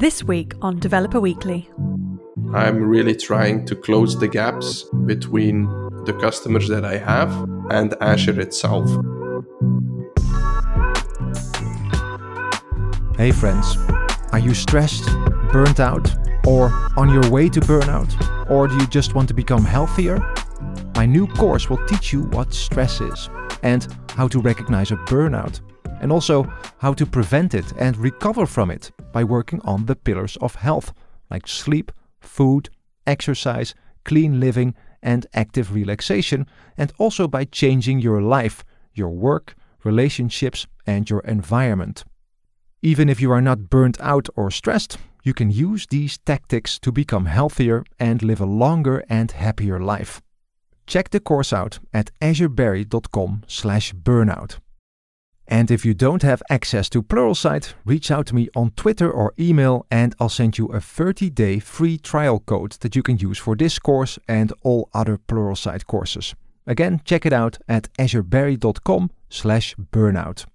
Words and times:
This 0.00 0.24
week 0.24 0.54
on 0.62 0.78
Developer 0.78 1.20
Weekly. 1.20 1.68
I'm 2.54 2.82
really 2.82 3.14
trying 3.14 3.66
to 3.66 3.76
close 3.76 4.18
the 4.18 4.28
gaps 4.28 4.84
between 5.04 5.66
the 6.06 6.16
customers 6.18 6.68
that 6.68 6.86
I 6.86 6.96
have 6.96 7.30
and 7.68 7.94
Azure 8.00 8.40
itself. 8.40 8.88
Hey 13.18 13.30
friends, 13.30 13.76
are 14.32 14.38
you 14.38 14.54
stressed, 14.54 15.04
burnt 15.52 15.80
out, 15.80 16.10
or 16.46 16.70
on 16.96 17.10
your 17.10 17.30
way 17.30 17.50
to 17.50 17.60
burnout? 17.60 18.10
Or 18.50 18.68
do 18.68 18.76
you 18.76 18.86
just 18.86 19.14
want 19.14 19.28
to 19.28 19.34
become 19.34 19.66
healthier? 19.66 20.18
My 20.94 21.04
new 21.04 21.26
course 21.26 21.68
will 21.68 21.84
teach 21.86 22.10
you 22.10 22.22
what 22.22 22.54
stress 22.54 23.02
is 23.02 23.28
and 23.62 23.86
how 24.12 24.28
to 24.28 24.40
recognize 24.40 24.92
a 24.92 24.96
burnout, 24.96 25.60
and 26.00 26.10
also 26.10 26.50
how 26.78 26.94
to 26.94 27.04
prevent 27.04 27.52
it 27.52 27.70
and 27.76 27.98
recover 27.98 28.46
from 28.46 28.70
it 28.70 28.92
by 29.12 29.24
working 29.24 29.60
on 29.62 29.86
the 29.86 29.96
pillars 29.96 30.36
of 30.40 30.56
health 30.56 30.92
like 31.30 31.46
sleep, 31.46 31.92
food, 32.20 32.68
exercise, 33.06 33.74
clean 34.04 34.40
living, 34.40 34.74
and 35.02 35.26
active 35.32 35.74
relaxation, 35.74 36.46
and 36.76 36.92
also 36.98 37.26
by 37.26 37.44
changing 37.44 38.00
your 38.00 38.20
life, 38.20 38.62
your 38.92 39.08
work, 39.10 39.54
relationships, 39.84 40.66
and 40.86 41.08
your 41.08 41.20
environment. 41.20 42.04
Even 42.82 43.08
if 43.08 43.18
you 43.20 43.30
are 43.30 43.40
not 43.40 43.70
burnt 43.70 43.98
out 44.00 44.28
or 44.36 44.50
stressed, 44.50 44.98
you 45.22 45.32
can 45.34 45.50
use 45.50 45.86
these 45.88 46.18
tactics 46.18 46.78
to 46.80 46.90
become 46.90 47.26
healthier 47.26 47.84
and 47.98 48.22
live 48.22 48.40
a 48.40 48.46
longer 48.46 49.04
and 49.08 49.30
happier 49.32 49.78
life. 49.78 50.22
Check 50.86 51.10
the 51.10 51.20
course 51.20 51.52
out 51.52 51.78
at 51.92 52.10
azurebarry.com/burnout. 52.20 54.58
And 55.50 55.68
if 55.72 55.84
you 55.84 55.94
don't 55.94 56.22
have 56.22 56.44
access 56.48 56.88
to 56.90 57.02
Pluralsight, 57.02 57.74
reach 57.84 58.12
out 58.12 58.26
to 58.26 58.36
me 58.36 58.48
on 58.54 58.70
Twitter 58.76 59.10
or 59.10 59.34
email 59.36 59.84
and 59.90 60.14
I'll 60.20 60.28
send 60.28 60.56
you 60.56 60.66
a 60.66 60.78
30-day 60.78 61.58
free 61.58 61.98
trial 61.98 62.38
code 62.38 62.72
that 62.80 62.94
you 62.94 63.02
can 63.02 63.18
use 63.18 63.36
for 63.36 63.56
this 63.56 63.80
course 63.80 64.16
and 64.28 64.52
all 64.62 64.88
other 64.94 65.18
Pluralsight 65.18 65.86
courses. 65.86 66.36
Again, 66.68 67.00
check 67.04 67.26
it 67.26 67.32
out 67.32 67.58
at 67.68 67.92
azurebarry.com/slash 67.98 69.74
burnout. 69.92 70.46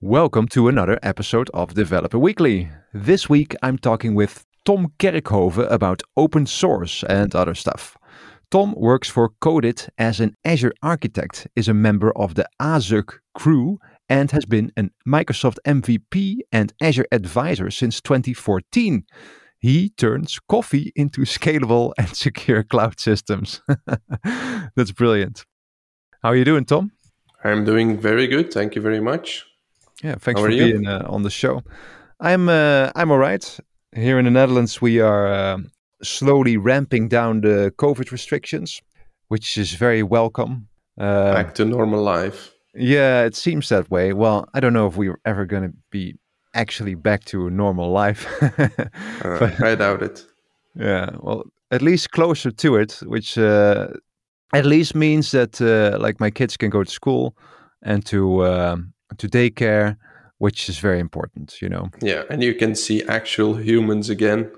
Welcome 0.00 0.46
to 0.48 0.68
another 0.68 0.98
episode 1.02 1.50
of 1.52 1.74
Developer 1.74 2.18
Weekly. 2.18 2.68
This 2.92 3.28
week 3.28 3.56
I'm 3.62 3.78
talking 3.78 4.14
with 4.14 4.44
Tom 4.64 4.92
Kerkhoven 4.98 5.68
about 5.70 6.02
open 6.16 6.46
source 6.46 7.02
and 7.02 7.34
other 7.34 7.54
stuff. 7.54 7.97
Tom 8.50 8.74
works 8.76 9.10
for 9.10 9.30
Codit 9.42 9.90
as 9.98 10.20
an 10.20 10.34
Azure 10.42 10.72
architect, 10.82 11.46
is 11.54 11.68
a 11.68 11.74
member 11.74 12.12
of 12.16 12.34
the 12.34 12.48
AZUG 12.60 13.18
crew, 13.34 13.78
and 14.08 14.30
has 14.30 14.46
been 14.46 14.72
a 14.78 14.84
Microsoft 15.06 15.58
MVP 15.66 16.38
and 16.50 16.72
Azure 16.80 17.06
advisor 17.12 17.70
since 17.70 18.00
2014. 18.00 19.04
He 19.58 19.90
turns 19.90 20.38
coffee 20.48 20.92
into 20.96 21.22
scalable 21.22 21.92
and 21.98 22.08
secure 22.16 22.62
cloud 22.62 22.98
systems. 22.98 23.60
That's 24.76 24.92
brilliant. 24.92 25.44
How 26.22 26.30
are 26.30 26.36
you 26.36 26.44
doing, 26.44 26.64
Tom? 26.64 26.92
I'm 27.44 27.64
doing 27.64 27.98
very 27.98 28.26
good. 28.26 28.52
Thank 28.52 28.74
you 28.74 28.80
very 28.80 29.00
much. 29.00 29.44
Yeah, 30.02 30.14
thanks 30.14 30.40
for 30.40 30.48
being 30.48 30.86
uh, 30.86 31.04
on 31.08 31.22
the 31.22 31.30
show. 31.30 31.62
I'm 32.20 32.48
uh, 32.48 32.90
I'm 32.94 33.10
all 33.10 33.18
right. 33.18 33.60
Here 33.94 34.18
in 34.18 34.24
the 34.24 34.30
Netherlands, 34.30 34.80
we 34.80 35.00
are 35.00 35.26
uh, 35.26 35.58
slowly 36.02 36.56
ramping 36.56 37.08
down 37.08 37.40
the 37.40 37.72
COVID 37.76 38.10
restrictions, 38.10 38.82
which 39.28 39.58
is 39.58 39.74
very 39.74 40.02
welcome. 40.02 40.68
Uh, 40.98 41.32
Back 41.34 41.54
to 41.54 41.64
normal 41.64 42.02
life. 42.02 42.52
Yeah, 42.74 43.24
it 43.24 43.34
seems 43.34 43.68
that 43.68 43.90
way. 43.90 44.12
Well, 44.12 44.48
I 44.54 44.60
don't 44.60 44.72
know 44.72 44.86
if 44.86 44.96
we're 44.96 45.20
ever 45.24 45.44
going 45.44 45.64
to 45.64 45.72
be 45.90 46.14
actually 46.54 46.94
back 46.94 47.24
to 47.26 47.50
normal 47.50 47.90
life. 47.90 48.26
uh, 48.58 49.38
but, 49.38 49.62
I 49.62 49.74
doubt 49.74 50.02
it. 50.02 50.24
Yeah, 50.74 51.10
well, 51.20 51.44
at 51.70 51.82
least 51.82 52.10
closer 52.10 52.50
to 52.50 52.76
it, 52.76 53.00
which 53.04 53.36
uh, 53.36 53.88
at 54.52 54.64
least 54.64 54.94
means 54.94 55.30
that 55.32 55.60
uh, 55.60 55.98
like 55.98 56.20
my 56.20 56.30
kids 56.30 56.56
can 56.56 56.70
go 56.70 56.84
to 56.84 56.90
school 56.90 57.36
and 57.82 58.04
to 58.06 58.46
um, 58.46 58.92
to 59.16 59.28
daycare, 59.28 59.96
which 60.38 60.68
is 60.68 60.78
very 60.78 61.00
important, 61.00 61.60
you 61.60 61.68
know. 61.68 61.90
Yeah, 62.00 62.22
and 62.30 62.42
you 62.42 62.54
can 62.54 62.74
see 62.74 63.02
actual 63.04 63.54
humans 63.54 64.10
again. 64.10 64.50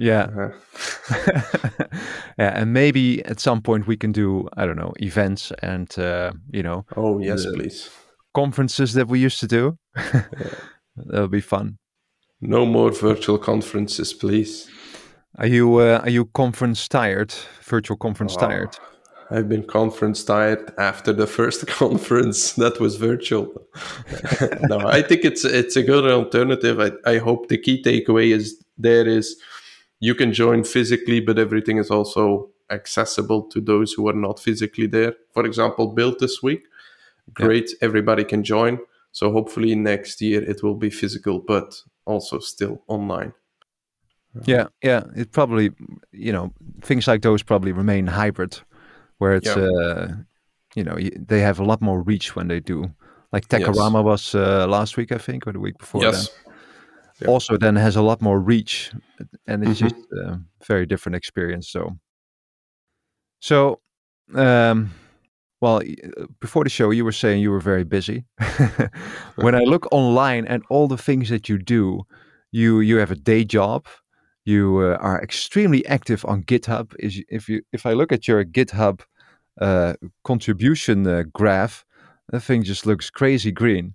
Yeah. 0.00 0.30
Uh-huh. 0.34 1.44
yeah, 2.38 2.58
and 2.58 2.72
maybe 2.72 3.22
at 3.26 3.38
some 3.38 3.60
point 3.60 3.86
we 3.86 3.98
can 3.98 4.12
do 4.12 4.48
I 4.56 4.64
don't 4.64 4.78
know 4.78 4.94
events 4.96 5.52
and 5.62 5.98
uh, 5.98 6.32
you 6.50 6.62
know. 6.62 6.86
Oh 6.96 7.18
yes, 7.18 7.44
please. 7.44 7.90
Conferences 8.32 8.94
that 8.94 9.08
we 9.08 9.18
used 9.18 9.40
to 9.40 9.46
do. 9.46 9.78
yeah. 9.96 10.24
That'll 10.96 11.28
be 11.28 11.42
fun. 11.42 11.76
No 12.40 12.64
more 12.64 12.90
virtual 12.92 13.36
conferences, 13.36 14.14
please. 14.14 14.70
Are 15.36 15.46
you 15.46 15.76
uh, 15.76 16.00
are 16.02 16.10
you 16.10 16.24
conference 16.32 16.88
tired? 16.88 17.34
Virtual 17.62 17.98
conference 17.98 18.36
oh, 18.38 18.46
tired? 18.46 18.78
I've 19.30 19.50
been 19.50 19.64
conference 19.64 20.24
tired 20.24 20.72
after 20.78 21.12
the 21.12 21.26
first 21.26 21.66
conference 21.78 22.54
that 22.54 22.80
was 22.80 22.96
virtual. 22.96 23.52
no, 24.62 24.78
I 24.78 25.02
think 25.02 25.26
it's 25.26 25.44
it's 25.44 25.76
a 25.76 25.82
good 25.82 26.10
alternative. 26.10 26.80
I, 26.80 26.92
I 27.04 27.18
hope 27.18 27.48
the 27.48 27.58
key 27.58 27.82
takeaway 27.82 28.32
is 28.32 28.64
there 28.78 29.06
is 29.06 29.36
you 30.00 30.14
can 30.14 30.32
join 30.32 30.64
physically, 30.64 31.20
but 31.20 31.38
everything 31.38 31.76
is 31.76 31.90
also 31.90 32.50
accessible 32.70 33.42
to 33.42 33.60
those 33.60 33.92
who 33.92 34.08
are 34.08 34.14
not 34.14 34.40
physically 34.40 34.86
there. 34.86 35.14
For 35.34 35.44
example, 35.44 35.88
Build 35.88 36.18
this 36.18 36.42
week, 36.42 36.62
great, 37.34 37.70
yeah. 37.70 37.76
everybody 37.82 38.24
can 38.24 38.42
join. 38.42 38.78
So 39.12 39.30
hopefully 39.32 39.74
next 39.74 40.20
year 40.20 40.42
it 40.42 40.62
will 40.62 40.76
be 40.76 40.90
physical, 40.90 41.40
but 41.40 41.82
also 42.06 42.38
still 42.38 42.82
online. 42.86 43.32
Yeah, 44.44 44.68
yeah, 44.82 45.02
it 45.16 45.32
probably 45.32 45.70
you 46.12 46.32
know 46.32 46.52
things 46.82 47.08
like 47.08 47.22
those 47.22 47.42
probably 47.42 47.72
remain 47.72 48.06
hybrid, 48.06 48.60
where 49.18 49.34
it's 49.34 49.48
yeah. 49.48 49.64
uh, 49.64 50.08
you 50.76 50.84
know 50.84 50.96
they 51.16 51.40
have 51.40 51.58
a 51.58 51.64
lot 51.64 51.80
more 51.80 52.00
reach 52.00 52.36
when 52.36 52.46
they 52.46 52.60
do. 52.60 52.92
Like 53.32 53.48
Techorama 53.48 53.98
yes. 53.98 54.04
was 54.04 54.34
uh, 54.36 54.66
last 54.68 54.96
week, 54.96 55.10
I 55.10 55.18
think, 55.18 55.48
or 55.48 55.52
the 55.52 55.58
week 55.58 55.78
before. 55.78 56.02
Yes. 56.02 56.28
Then 56.28 56.49
yeah. 57.20 57.28
also 57.28 57.56
then 57.56 57.76
has 57.76 57.96
a 57.96 58.02
lot 58.02 58.20
more 58.20 58.40
reach 58.40 58.92
and 59.46 59.66
it's 59.66 59.80
mm-hmm. 59.80 59.88
just 59.88 60.12
a 60.12 60.40
very 60.64 60.86
different 60.86 61.16
experience 61.16 61.68
so 61.68 61.96
so 63.40 63.80
um 64.34 64.90
well 65.60 65.76
uh, 65.78 66.26
before 66.40 66.64
the 66.64 66.70
show 66.70 66.90
you 66.90 67.04
were 67.04 67.12
saying 67.12 67.40
you 67.40 67.50
were 67.50 67.60
very 67.60 67.84
busy 67.84 68.24
when 69.36 69.54
i 69.54 69.60
look 69.60 69.86
online 69.92 70.46
and 70.46 70.62
all 70.70 70.88
the 70.88 70.98
things 70.98 71.28
that 71.28 71.48
you 71.48 71.58
do 71.58 72.02
you 72.52 72.80
you 72.80 72.96
have 72.96 73.10
a 73.10 73.16
day 73.16 73.44
job 73.44 73.86
you 74.44 74.78
uh, 74.78 74.96
are 75.00 75.22
extremely 75.22 75.84
active 75.86 76.24
on 76.24 76.42
github 76.42 76.94
is 76.98 77.22
if 77.28 77.48
you 77.48 77.62
if 77.72 77.86
i 77.86 77.92
look 77.92 78.12
at 78.12 78.26
your 78.26 78.44
github 78.44 79.00
uh, 79.60 79.94
contribution 80.24 81.06
uh, 81.06 81.22
graph 81.32 81.84
the 82.28 82.40
thing 82.40 82.62
just 82.62 82.86
looks 82.86 83.10
crazy 83.10 83.52
green 83.52 83.94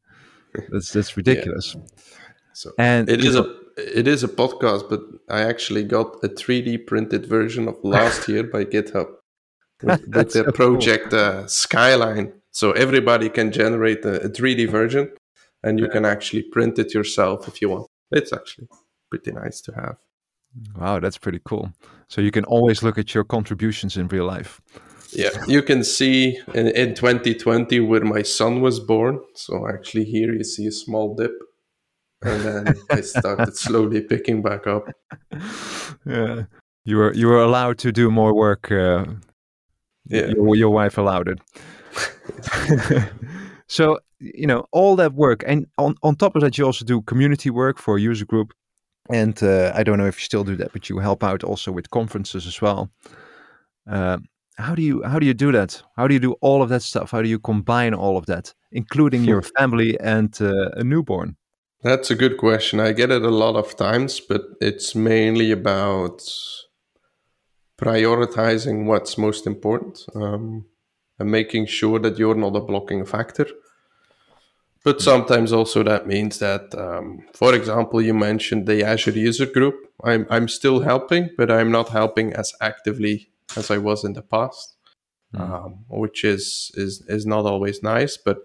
that's 0.69 0.91
that's 0.91 1.17
ridiculous 1.17 1.75
yeah. 1.75 2.24
So 2.55 2.71
and 2.77 3.09
it 3.09 3.23
is 3.23 3.35
a 3.35 3.53
it 3.77 4.07
is 4.07 4.23
a 4.23 4.29
podcast, 4.29 4.89
but 4.89 5.01
I 5.29 5.41
actually 5.41 5.83
got 5.83 6.23
a 6.23 6.29
3D 6.29 6.87
printed 6.87 7.25
version 7.25 7.67
of 7.67 7.75
last 7.83 8.27
year 8.29 8.43
by 8.43 8.63
GitHub 8.63 9.07
with, 9.83 10.07
with 10.07 10.31
the 10.31 10.45
so 10.45 10.51
project 10.51 11.09
cool. 11.11 11.19
uh, 11.19 11.47
Skyline. 11.47 12.31
So 12.51 12.71
everybody 12.71 13.27
can 13.27 13.51
generate 13.51 14.05
a, 14.05 14.21
a 14.21 14.29
3D 14.29 14.69
version, 14.69 15.11
and 15.63 15.77
you 15.79 15.87
yeah. 15.87 15.91
can 15.91 16.05
actually 16.05 16.43
print 16.43 16.79
it 16.79 16.93
yourself 16.93 17.49
if 17.49 17.61
you 17.61 17.69
want. 17.69 17.87
It's 18.11 18.31
actually 18.31 18.69
pretty 19.09 19.33
nice 19.33 19.59
to 19.61 19.73
have. 19.73 19.97
Wow, 20.77 21.01
that's 21.01 21.17
pretty 21.17 21.41
cool. 21.43 21.73
So 22.07 22.21
you 22.21 22.31
can 22.31 22.45
always 22.45 22.81
look 22.81 22.97
at 22.97 23.13
your 23.13 23.25
contributions 23.25 23.97
in 23.97 24.07
real 24.07 24.25
life. 24.25 24.61
Yeah, 25.11 25.31
you 25.47 25.61
can 25.61 25.83
see 25.83 26.39
in, 26.53 26.67
in 26.67 26.95
2020 26.95 27.81
where 27.81 28.05
my 28.05 28.21
son 28.21 28.61
was 28.61 28.79
born. 28.79 29.19
So 29.33 29.67
actually, 29.67 30.05
here 30.05 30.33
you 30.33 30.45
see 30.45 30.67
a 30.67 30.71
small 30.71 31.15
dip 31.15 31.33
and 32.25 32.41
then 32.41 32.75
I 32.89 33.01
started 33.01 33.55
slowly 33.65 34.01
picking 34.01 34.41
back 34.41 34.67
up. 34.67 34.87
Yeah, 36.05 36.43
you 36.83 36.97
were 36.97 37.13
you 37.13 37.27
were 37.27 37.41
allowed 37.41 37.77
to 37.79 37.91
do 37.91 38.11
more 38.11 38.33
work. 38.33 38.71
Uh, 38.71 39.05
yeah, 40.07 40.27
your, 40.27 40.55
your 40.55 40.69
wife 40.69 40.97
allowed 40.97 41.27
it. 41.27 41.39
so 43.67 43.99
you 44.19 44.47
know 44.47 44.65
all 44.71 44.95
that 44.95 45.13
work, 45.13 45.43
and 45.47 45.65
on 45.77 45.95
on 46.03 46.15
top 46.15 46.35
of 46.35 46.41
that, 46.41 46.57
you 46.57 46.65
also 46.65 46.85
do 46.85 47.01
community 47.01 47.49
work 47.49 47.79
for 47.79 47.97
a 47.97 48.01
user 48.01 48.25
group. 48.25 48.53
And 49.11 49.41
uh, 49.43 49.71
I 49.75 49.83
don't 49.83 49.99
know 49.99 50.07
if 50.07 50.17
you 50.19 50.23
still 50.23 50.43
do 50.43 50.55
that, 50.55 50.73
but 50.73 50.89
you 50.89 50.97
help 50.97 51.23
out 51.23 51.43
also 51.43 51.71
with 51.71 51.91
conferences 51.91 52.47
as 52.47 52.59
well. 52.59 52.89
Uh, 53.87 54.17
how 54.57 54.73
do 54.73 54.81
you 54.81 55.03
how 55.03 55.19
do 55.19 55.25
you 55.25 55.33
do 55.33 55.51
that? 55.51 55.81
How 55.95 56.07
do 56.07 56.13
you 56.13 56.19
do 56.19 56.33
all 56.41 56.63
of 56.63 56.69
that 56.69 56.81
stuff? 56.81 57.11
How 57.11 57.21
do 57.21 57.29
you 57.29 57.39
combine 57.39 57.93
all 57.93 58.17
of 58.17 58.25
that, 58.25 58.53
including 58.71 59.23
your 59.31 59.41
family 59.41 59.99
and 59.99 60.35
uh, 60.41 60.69
a 60.73 60.83
newborn? 60.83 61.35
That's 61.85 62.09
a 62.11 62.15
good 62.15 62.37
question. 62.37 62.79
I 62.79 62.91
get 62.93 63.11
it 63.11 63.21
a 63.23 63.29
lot 63.43 63.55
of 63.55 63.75
times, 63.77 64.19
but 64.19 64.41
it's 64.59 64.95
mainly 64.95 65.51
about 65.51 66.19
prioritizing 67.77 68.85
what's 68.85 69.17
most 69.17 69.45
important 69.45 70.05
um, 70.15 70.65
and 71.19 71.29
making 71.31 71.67
sure 71.67 71.99
that 71.99 72.17
you're 72.17 72.35
not 72.45 72.55
a 72.55 72.61
blocking 72.61 73.05
factor. 73.05 73.45
but 74.83 75.01
sometimes 75.01 75.51
also 75.51 75.83
that 75.83 76.05
means 76.07 76.37
that, 76.39 76.73
um, 76.75 77.25
for 77.33 77.55
example, 77.55 78.01
you 78.01 78.13
mentioned 78.13 78.67
the 78.67 78.83
Azure 78.83 79.11
user 79.29 79.47
group. 79.47 79.75
I'm 80.03 80.27
I'm 80.29 80.47
still 80.47 80.81
helping, 80.81 81.29
but 81.37 81.49
I'm 81.49 81.71
not 81.71 81.89
helping 81.89 82.33
as 82.33 82.53
actively 82.61 83.29
as 83.57 83.71
I 83.71 83.77
was 83.79 84.03
in 84.03 84.13
the 84.13 84.21
past, 84.21 84.75
Mm. 85.33 85.41
um, 85.41 85.85
which 85.89 86.23
is 86.23 86.71
is 86.75 87.03
is 87.07 87.25
not 87.25 87.45
always 87.45 87.81
nice. 87.81 88.17
But 88.25 88.37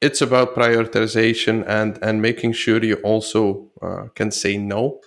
it's 0.00 0.20
about 0.20 0.54
prioritization 0.54 1.64
and 1.66 1.98
and 2.02 2.20
making 2.22 2.52
sure 2.52 2.84
you 2.84 2.96
also 2.96 3.70
uh, 3.82 4.08
can 4.14 4.30
say 4.30 4.56
no. 4.56 5.00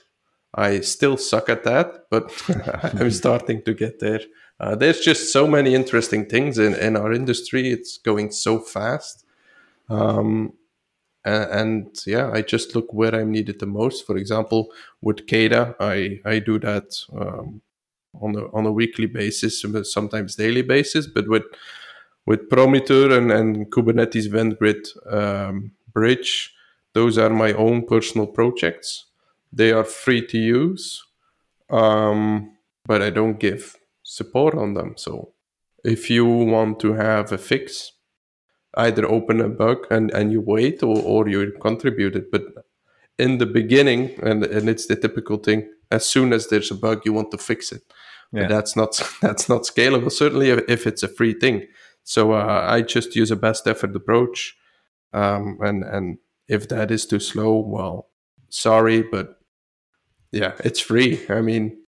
I 0.54 0.80
still 0.80 1.18
suck 1.18 1.50
at 1.50 1.64
that, 1.64 2.06
but 2.10 2.32
I'm 3.00 3.12
starting 3.24 3.62
to 3.64 3.74
get 3.74 4.00
there. 4.00 4.22
Uh, 4.60 4.76
there's 4.76 5.00
just 5.00 5.32
so 5.32 5.48
many 5.48 5.74
interesting 5.74 6.26
things 6.26 6.58
in, 6.58 6.74
in 6.76 6.98
our 6.98 7.14
industry. 7.14 7.70
It's 7.70 7.98
going 7.98 8.32
so 8.32 8.60
fast. 8.60 9.26
Um, 9.90 10.54
and, 11.24 11.52
and 11.52 12.04
yeah, 12.06 12.32
I 12.32 12.42
just 12.42 12.76
look 12.76 12.92
where 12.92 13.16
I'm 13.16 13.32
needed 13.32 13.60
the 13.60 13.68
most. 13.68 14.06
For 14.06 14.18
example, 14.18 14.72
with 15.02 15.28
Keda, 15.28 15.76
I, 15.80 16.20
I 16.26 16.40
do 16.40 16.60
that 16.60 16.96
um, 17.14 17.62
on 18.20 18.36
a 18.36 18.48
on 18.52 18.66
a 18.66 18.72
weekly 18.72 19.06
basis, 19.06 19.64
sometimes 19.84 20.36
daily 20.36 20.62
basis. 20.64 21.08
But 21.08 21.28
with 21.28 21.44
with 22.30 22.48
Promitor 22.48 23.12
and, 23.18 23.32
and 23.32 23.72
Kubernetes 23.72 24.28
Event 24.28 24.60
Grid 24.60 24.88
um, 25.10 25.72
Bridge, 25.92 26.54
those 26.94 27.18
are 27.18 27.32
my 27.32 27.54
own 27.54 27.88
personal 27.88 28.28
projects. 28.28 29.06
They 29.52 29.72
are 29.72 29.84
free 29.84 30.28
to 30.28 30.38
use, 30.38 31.04
um, 31.72 32.56
but 32.86 33.02
I 33.02 33.10
don't 33.10 33.40
give 33.40 33.76
support 34.04 34.54
on 34.54 34.76
them. 34.76 34.94
So 34.96 35.34
if 35.84 36.12
you 36.12 36.24
want 36.24 36.80
to 36.82 36.94
have 36.94 37.32
a 37.32 37.40
fix, 37.40 37.94
either 38.76 39.10
open 39.10 39.42
a 39.42 39.50
bug 39.50 39.88
and, 39.90 40.12
and 40.12 40.32
you 40.32 40.42
wait 40.42 40.84
or, 40.84 41.02
or 41.02 41.28
you 41.28 41.52
contribute 41.60 42.16
it. 42.16 42.32
But 42.32 42.44
in 43.18 43.40
the 43.40 43.48
beginning, 43.48 44.12
and, 44.22 44.46
and 44.46 44.70
it's 44.70 44.86
the 44.86 44.96
typical 44.96 45.38
thing, 45.38 45.68
as 45.90 46.06
soon 46.06 46.32
as 46.34 46.48
there's 46.48 46.70
a 46.70 46.76
bug, 46.76 47.02
you 47.06 47.14
want 47.14 47.32
to 47.32 47.40
fix 47.40 47.72
it. 47.72 47.82
Yeah. 48.32 48.42
But 48.42 48.50
that's 48.50 48.76
not 48.76 49.02
that's 49.22 49.50
not 49.50 49.64
scalable. 49.64 50.12
Certainly, 50.12 50.52
if, 50.52 50.60
if 50.70 50.86
it's 50.86 51.02
a 51.02 51.08
free 51.08 51.34
thing. 51.34 51.66
So 52.10 52.32
uh, 52.32 52.66
I 52.68 52.82
just 52.82 53.16
use 53.16 53.30
a 53.30 53.36
best 53.36 53.68
effort 53.68 53.96
approach, 53.96 54.58
um, 55.14 55.60
and 55.62 55.84
and 55.84 56.18
if 56.48 56.68
that 56.70 56.90
is 56.90 57.06
too 57.06 57.20
slow, 57.20 57.60
well, 57.60 58.10
sorry, 58.50 59.04
but 59.04 59.38
yeah, 60.32 60.54
it's 60.64 60.80
free. 60.80 61.22
I 61.30 61.42
mean, 61.42 61.86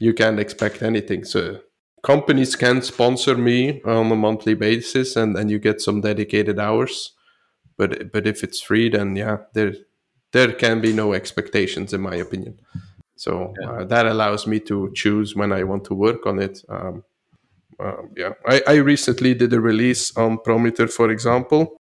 you 0.00 0.14
can't 0.14 0.40
expect 0.40 0.82
anything. 0.82 1.22
So 1.22 1.60
companies 2.02 2.56
can 2.56 2.82
sponsor 2.82 3.36
me 3.36 3.80
on 3.84 4.10
a 4.10 4.16
monthly 4.16 4.54
basis, 4.54 5.14
and 5.14 5.36
and 5.36 5.48
you 5.48 5.60
get 5.60 5.80
some 5.80 6.00
dedicated 6.00 6.58
hours. 6.58 7.12
But 7.78 8.10
but 8.10 8.26
if 8.26 8.42
it's 8.42 8.60
free, 8.60 8.88
then 8.88 9.14
yeah, 9.14 9.36
there 9.54 9.74
there 10.32 10.52
can 10.52 10.80
be 10.80 10.92
no 10.92 11.12
expectations, 11.12 11.92
in 11.92 12.00
my 12.00 12.16
opinion. 12.16 12.58
So 13.14 13.54
uh, 13.64 13.84
that 13.84 14.06
allows 14.06 14.44
me 14.48 14.58
to 14.58 14.90
choose 14.92 15.36
when 15.36 15.52
I 15.52 15.62
want 15.62 15.84
to 15.84 15.94
work 15.94 16.26
on 16.26 16.40
it. 16.40 16.64
Um, 16.68 17.04
um, 17.82 18.10
yeah, 18.16 18.32
I, 18.46 18.62
I 18.66 18.74
recently 18.76 19.34
did 19.34 19.52
a 19.52 19.60
release 19.60 20.16
on 20.16 20.38
Promitor, 20.38 20.88
for 20.88 21.10
example, 21.10 21.76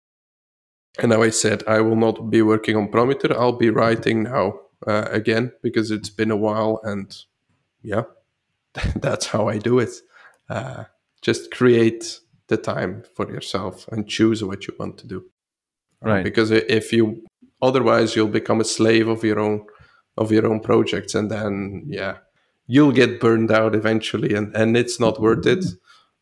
and 0.99 1.11
now 1.11 1.23
I 1.23 1.31
said 1.31 1.63
I 1.67 1.81
will 1.81 1.97
not 1.97 2.31
be 2.31 2.43
working 2.43 2.77
on 2.77 2.89
Promitor. 2.91 3.37
I'll 3.39 3.59
be 3.59 3.71
writing 3.71 4.25
now 4.25 4.55
uh, 4.87 5.07
again 5.11 5.53
because 5.63 5.91
it's 5.91 6.11
been 6.11 6.31
a 6.31 6.37
while, 6.37 6.81
and 6.85 7.15
yeah, 7.83 8.03
that's 8.97 9.27
how 9.27 9.49
I 9.49 9.59
do 9.59 9.79
it. 9.79 9.91
Uh, 10.49 10.85
just 11.23 11.51
create 11.51 12.21
the 12.49 12.57
time 12.57 13.03
for 13.17 13.31
yourself 13.33 13.89
and 13.89 14.09
choose 14.09 14.45
what 14.45 14.67
you 14.67 14.75
want 14.79 14.99
to 14.99 15.07
do. 15.07 15.25
Uh, 16.05 16.09
Right. 16.11 16.25
because 16.25 16.51
if 16.51 16.93
you 16.93 17.25
otherwise 17.63 18.15
you'll 18.15 18.29
become 18.29 18.61
a 18.61 18.65
slave 18.65 19.09
of 19.09 19.25
your 19.25 19.41
own 19.41 19.65
of 20.19 20.31
your 20.31 20.47
own 20.47 20.61
projects 20.61 21.15
and 21.15 21.31
then 21.31 21.85
yeah 21.89 22.19
you'll 22.67 22.93
get 22.93 23.21
burned 23.21 23.51
out 23.51 23.75
eventually 23.75 24.35
and 24.35 24.55
and 24.57 24.77
it's 24.77 24.99
not 25.01 25.21
worth 25.21 25.47
it. 25.47 25.65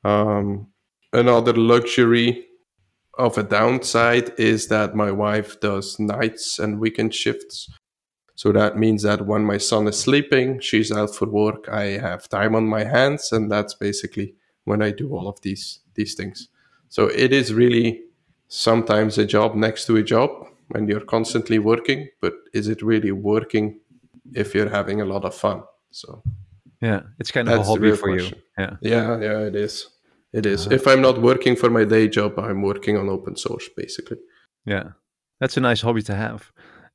Um 0.04 0.68
another 1.12 1.52
luxury 1.52 2.46
of 3.18 3.38
a 3.38 3.42
downside 3.42 4.32
is 4.38 4.68
that 4.68 4.94
my 4.96 5.10
wife 5.10 5.60
does 5.60 5.98
nights 6.00 6.58
and 6.58 6.80
weekend 6.80 7.14
shifts. 7.14 7.70
So 8.34 8.50
that 8.52 8.76
means 8.76 9.02
that 9.04 9.26
when 9.26 9.44
my 9.44 9.58
son 9.58 9.86
is 9.86 9.98
sleeping 9.98 10.60
she's 10.60 10.90
out 10.90 11.14
for 11.14 11.28
work 11.28 11.68
i 11.68 11.84
have 12.08 12.28
time 12.28 12.54
on 12.56 12.66
my 12.66 12.84
hands 12.84 13.30
and 13.32 13.50
that's 13.50 13.74
basically 13.74 14.34
when 14.64 14.82
i 14.82 14.90
do 14.90 15.14
all 15.14 15.28
of 15.28 15.40
these 15.42 15.80
these 15.94 16.14
things. 16.14 16.48
So 16.88 17.06
it 17.06 17.32
is 17.32 17.54
really 17.54 18.02
sometimes 18.48 19.18
a 19.18 19.26
job 19.26 19.54
next 19.54 19.86
to 19.86 19.96
a 19.96 20.02
job 20.02 20.30
and 20.74 20.88
you're 20.88 21.00
constantly 21.16 21.58
working 21.58 22.08
but 22.20 22.34
is 22.52 22.68
it 22.68 22.82
really 22.82 23.12
working 23.12 23.80
if 24.34 24.54
you're 24.54 24.68
having 24.70 25.00
a 25.00 25.04
lot 25.04 25.24
of 25.24 25.34
fun 25.34 25.62
so 25.94 26.22
Yeah, 26.80 27.00
it's 27.20 27.30
kind 27.32 27.48
of 27.48 27.60
a 27.60 27.62
hobby 27.62 27.90
for 27.96 28.08
question. 28.08 28.34
you. 28.34 28.62
Yeah. 28.64 28.76
yeah 28.92 29.08
yeah 29.26 29.38
it 29.48 29.56
is 29.56 29.74
it 30.32 30.46
is 30.46 30.66
if 30.78 30.86
i'm 30.86 31.00
not 31.00 31.16
working 31.22 31.56
for 31.56 31.70
my 31.70 31.84
day 31.84 32.08
job 32.08 32.38
i'm 32.38 32.62
working 32.62 32.96
on 32.98 33.08
open 33.08 33.36
source 33.36 33.68
basically 33.76 34.18
Yeah, 34.66 34.86
that's 35.40 35.56
a 35.56 35.60
nice 35.60 35.82
hobby 35.84 36.02
to 36.02 36.14
have. 36.14 36.40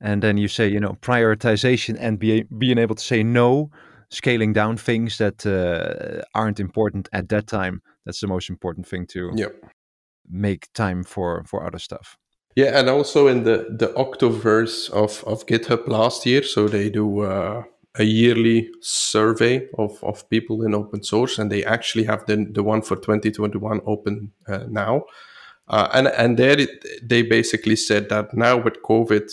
And 0.01 0.21
then 0.23 0.37
you 0.37 0.47
say, 0.47 0.67
you 0.71 0.79
know, 0.79 0.95
prioritization 1.01 1.95
and 1.99 2.17
be, 2.19 2.43
being 2.57 2.79
able 2.79 2.95
to 2.95 3.03
say 3.03 3.23
no, 3.23 3.69
scaling 4.09 4.53
down 4.53 4.77
things 4.77 5.17
that 5.17 5.45
uh, 5.45 6.21
aren't 6.33 6.59
important 6.59 7.09
at 7.11 7.27
that 7.29 7.45
time. 7.47 7.81
That's 8.05 8.21
the 8.21 8.27
most 8.27 8.49
important 8.49 8.87
thing 8.87 9.07
to 9.07 9.31
yeah 9.35 9.51
make 10.31 10.67
time 10.73 11.03
for 11.03 11.43
for 11.45 11.65
other 11.67 11.79
stuff. 11.79 12.17
Yeah, 12.55 12.79
and 12.79 12.89
also 12.89 13.27
in 13.27 13.43
the 13.43 13.57
the 13.79 13.93
Octoverse 13.95 14.89
of 14.91 15.23
of 15.25 15.45
GitHub 15.45 15.87
last 15.87 16.25
year, 16.25 16.43
so 16.43 16.67
they 16.67 16.89
do 16.89 17.05
uh, 17.21 17.63
a 17.97 18.03
yearly 18.03 18.69
survey 18.81 19.67
of 19.77 20.03
of 20.03 20.29
people 20.29 20.63
in 20.63 20.73
open 20.73 21.03
source, 21.03 21.39
and 21.39 21.51
they 21.51 21.63
actually 21.65 22.05
have 22.05 22.25
the 22.25 22.45
the 22.51 22.63
one 22.63 22.81
for 22.81 22.95
2021 22.95 23.81
open 23.85 24.31
uh, 24.47 24.65
now, 24.69 25.03
uh, 25.67 25.87
and 25.93 26.07
and 26.07 26.37
there 26.37 26.59
it, 26.59 26.69
they 27.03 27.21
basically 27.21 27.75
said 27.75 28.09
that 28.09 28.33
now 28.33 28.57
with 28.57 28.81
COVID, 28.83 29.29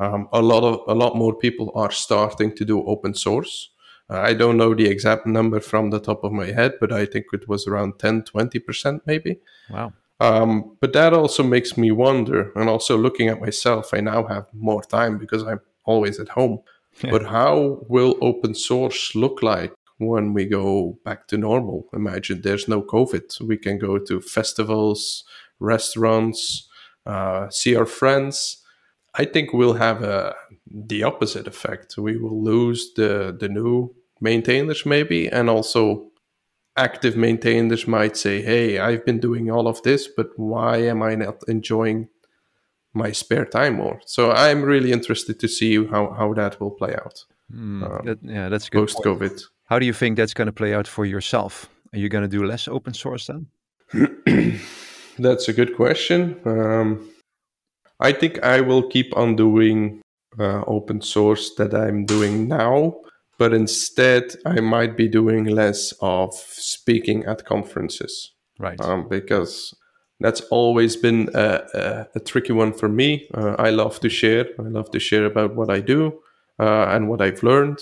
um, 0.00 0.28
a 0.32 0.42
lot 0.42 0.62
of 0.62 0.80
a 0.86 0.94
lot 0.94 1.16
more 1.16 1.34
people 1.34 1.72
are 1.74 1.90
starting 1.90 2.54
to 2.56 2.64
do 2.64 2.84
open 2.86 3.14
source. 3.14 3.70
Uh, 4.10 4.20
I 4.20 4.32
don't 4.32 4.56
know 4.56 4.74
the 4.74 4.86
exact 4.86 5.26
number 5.26 5.60
from 5.60 5.90
the 5.90 6.00
top 6.00 6.24
of 6.24 6.32
my 6.32 6.46
head, 6.46 6.74
but 6.80 6.92
I 6.92 7.04
think 7.04 7.26
it 7.32 7.46
was 7.46 7.66
around 7.66 7.98
10, 7.98 8.22
20% 8.22 9.00
maybe. 9.04 9.38
Wow. 9.68 9.92
Um, 10.20 10.76
but 10.80 10.92
that 10.94 11.12
also 11.12 11.42
makes 11.42 11.76
me 11.76 11.90
wonder, 11.90 12.50
and 12.56 12.68
also 12.68 12.96
looking 12.96 13.28
at 13.28 13.40
myself, 13.40 13.90
I 13.92 14.00
now 14.00 14.26
have 14.26 14.46
more 14.52 14.82
time 14.82 15.18
because 15.18 15.44
I'm 15.44 15.60
always 15.84 16.18
at 16.18 16.30
home. 16.30 16.60
But 17.02 17.26
how 17.26 17.84
will 17.88 18.16
open 18.20 18.54
source 18.54 19.14
look 19.14 19.42
like 19.42 19.72
when 19.98 20.34
we 20.34 20.46
go 20.46 20.98
back 21.04 21.28
to 21.28 21.36
normal? 21.36 21.86
Imagine 21.92 22.42
there's 22.42 22.68
no 22.68 22.82
COVID. 22.82 23.40
We 23.46 23.56
can 23.56 23.78
go 23.78 23.98
to 23.98 24.20
festivals, 24.20 25.24
restaurants, 25.60 26.68
uh, 27.06 27.48
see 27.50 27.76
our 27.76 27.86
friends. 27.86 28.58
I 29.14 29.24
think 29.24 29.52
we'll 29.52 29.74
have 29.74 30.02
a, 30.02 30.34
the 30.66 31.02
opposite 31.02 31.46
effect. 31.46 31.96
We 31.96 32.16
will 32.18 32.42
lose 32.42 32.92
the, 32.94 33.36
the 33.38 33.48
new 33.48 33.94
maintainers, 34.20 34.84
maybe, 34.84 35.28
and 35.28 35.48
also 35.48 36.10
active 36.76 37.16
maintainers 37.16 37.88
might 37.88 38.16
say, 38.16 38.42
"Hey, 38.42 38.78
I've 38.78 39.04
been 39.04 39.18
doing 39.18 39.50
all 39.50 39.66
of 39.66 39.82
this, 39.82 40.06
but 40.06 40.28
why 40.36 40.78
am 40.78 41.02
I 41.02 41.16
not 41.16 41.42
enjoying 41.48 42.08
my 43.04 43.12
spare 43.12 43.44
time 43.46 43.74
more?" 43.76 43.96
So 44.06 44.22
I'm 44.46 44.62
really 44.62 44.90
interested 44.92 45.38
to 45.40 45.48
see 45.48 45.72
how 45.92 46.04
how 46.18 46.34
that 46.34 46.60
will 46.60 46.74
play 46.80 46.94
out 47.04 47.24
Hmm, 47.50 47.82
Um, 47.84 48.00
that- 48.06 48.22
yeah, 48.22 48.48
that's 48.50 48.66
a 48.68 48.70
good. 48.70 48.80
Post 48.80 48.98
COVID. 49.04 49.42
How 49.70 49.78
do 49.78 49.86
you 49.86 49.94
think 49.94 50.16
that's 50.18 50.34
going 50.34 50.48
to 50.52 50.52
play 50.62 50.74
out 50.74 50.86
for 50.88 51.06
yourself? 51.06 51.68
Are 51.92 51.98
you 51.98 52.08
going 52.10 52.30
to 52.30 52.36
do 52.38 52.44
less 52.46 52.68
open 52.68 52.94
source 52.94 53.26
then? 53.32 53.46
That's 55.18 55.48
a 55.48 55.52
good 55.52 55.74
question. 55.76 56.36
Um, 56.44 57.10
I 58.00 58.12
think 58.12 58.38
I 58.42 58.60
will 58.60 58.88
keep 58.88 59.16
on 59.16 59.36
doing 59.36 60.00
uh, 60.38 60.62
open 60.66 61.00
source 61.00 61.54
that 61.56 61.74
I'm 61.74 62.04
doing 62.06 62.46
now, 62.48 62.94
but 63.38 63.52
instead 63.52 64.24
I 64.46 64.60
might 64.60 64.96
be 64.96 65.08
doing 65.08 65.44
less 65.46 65.92
of 66.00 66.34
speaking 66.34 67.24
at 67.24 67.44
conferences. 67.44 68.32
Right. 68.60 68.80
um, 68.80 69.08
because 69.08 69.72
that's 70.20 70.40
always 70.50 70.96
been 70.96 71.30
a, 71.34 71.62
a, 71.74 72.06
a 72.16 72.20
tricky 72.20 72.52
one 72.52 72.72
for 72.72 72.88
me. 72.88 73.28
Uh, 73.34 73.54
I 73.58 73.70
love 73.70 74.00
to 74.00 74.08
share. 74.08 74.46
I 74.58 74.62
love 74.62 74.90
to 74.90 74.98
share 74.98 75.24
about 75.24 75.54
what 75.54 75.70
I 75.70 75.80
do 75.80 76.20
uh, 76.58 76.86
and 76.88 77.08
what 77.08 77.20
I've 77.20 77.42
learned. 77.42 77.78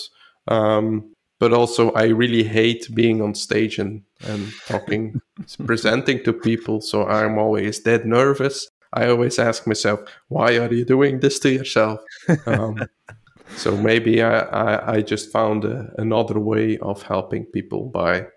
Um, 0.48 1.12
but 1.38 1.52
also, 1.52 1.90
I 1.92 2.04
really 2.04 2.44
hate 2.44 2.88
being 2.94 3.20
on 3.20 3.34
stage 3.34 3.78
and, 3.78 4.02
and 4.26 4.52
talking, 4.66 5.20
presenting 5.66 6.22
to 6.24 6.32
people. 6.32 6.80
So 6.80 7.06
I'm 7.06 7.38
always 7.38 7.78
dead 7.80 8.06
nervous. 8.06 8.68
I 8.92 9.08
always 9.08 9.38
ask 9.38 9.66
myself, 9.66 10.00
why 10.28 10.56
are 10.58 10.72
you 10.72 10.84
doing 10.84 11.20
this 11.20 11.38
to 11.40 11.50
yourself? 11.50 12.00
Um, 12.46 12.86
so 13.56 13.76
maybe 13.76 14.22
I, 14.22 14.38
I, 14.38 14.92
I 14.94 15.02
just 15.02 15.30
found 15.30 15.64
a, 15.64 15.92
another 15.98 16.38
way 16.38 16.78
of 16.78 17.02
helping 17.02 17.44
people 17.44 17.86
by 17.86 18.28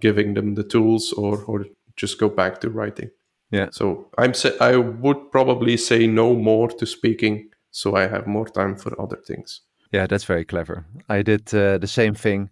giving 0.00 0.34
them 0.34 0.54
the 0.54 0.64
tools 0.64 1.12
or, 1.12 1.42
or 1.44 1.66
just 1.96 2.18
go 2.18 2.28
back 2.28 2.60
to 2.60 2.70
writing. 2.70 3.10
Yeah. 3.52 3.68
So 3.70 4.08
I'm 4.18 4.32
I 4.60 4.76
would 4.76 5.30
probably 5.30 5.76
say 5.76 6.06
no 6.06 6.34
more 6.34 6.68
to 6.68 6.86
speaking, 6.86 7.50
so 7.70 7.96
I 7.96 8.08
have 8.08 8.26
more 8.26 8.48
time 8.48 8.76
for 8.76 9.00
other 9.00 9.18
things. 9.26 9.60
Yeah, 9.92 10.06
that's 10.06 10.24
very 10.24 10.44
clever. 10.44 10.86
I 11.08 11.22
did 11.22 11.54
uh, 11.54 11.78
the 11.78 11.86
same 11.86 12.14
thing. 12.14 12.50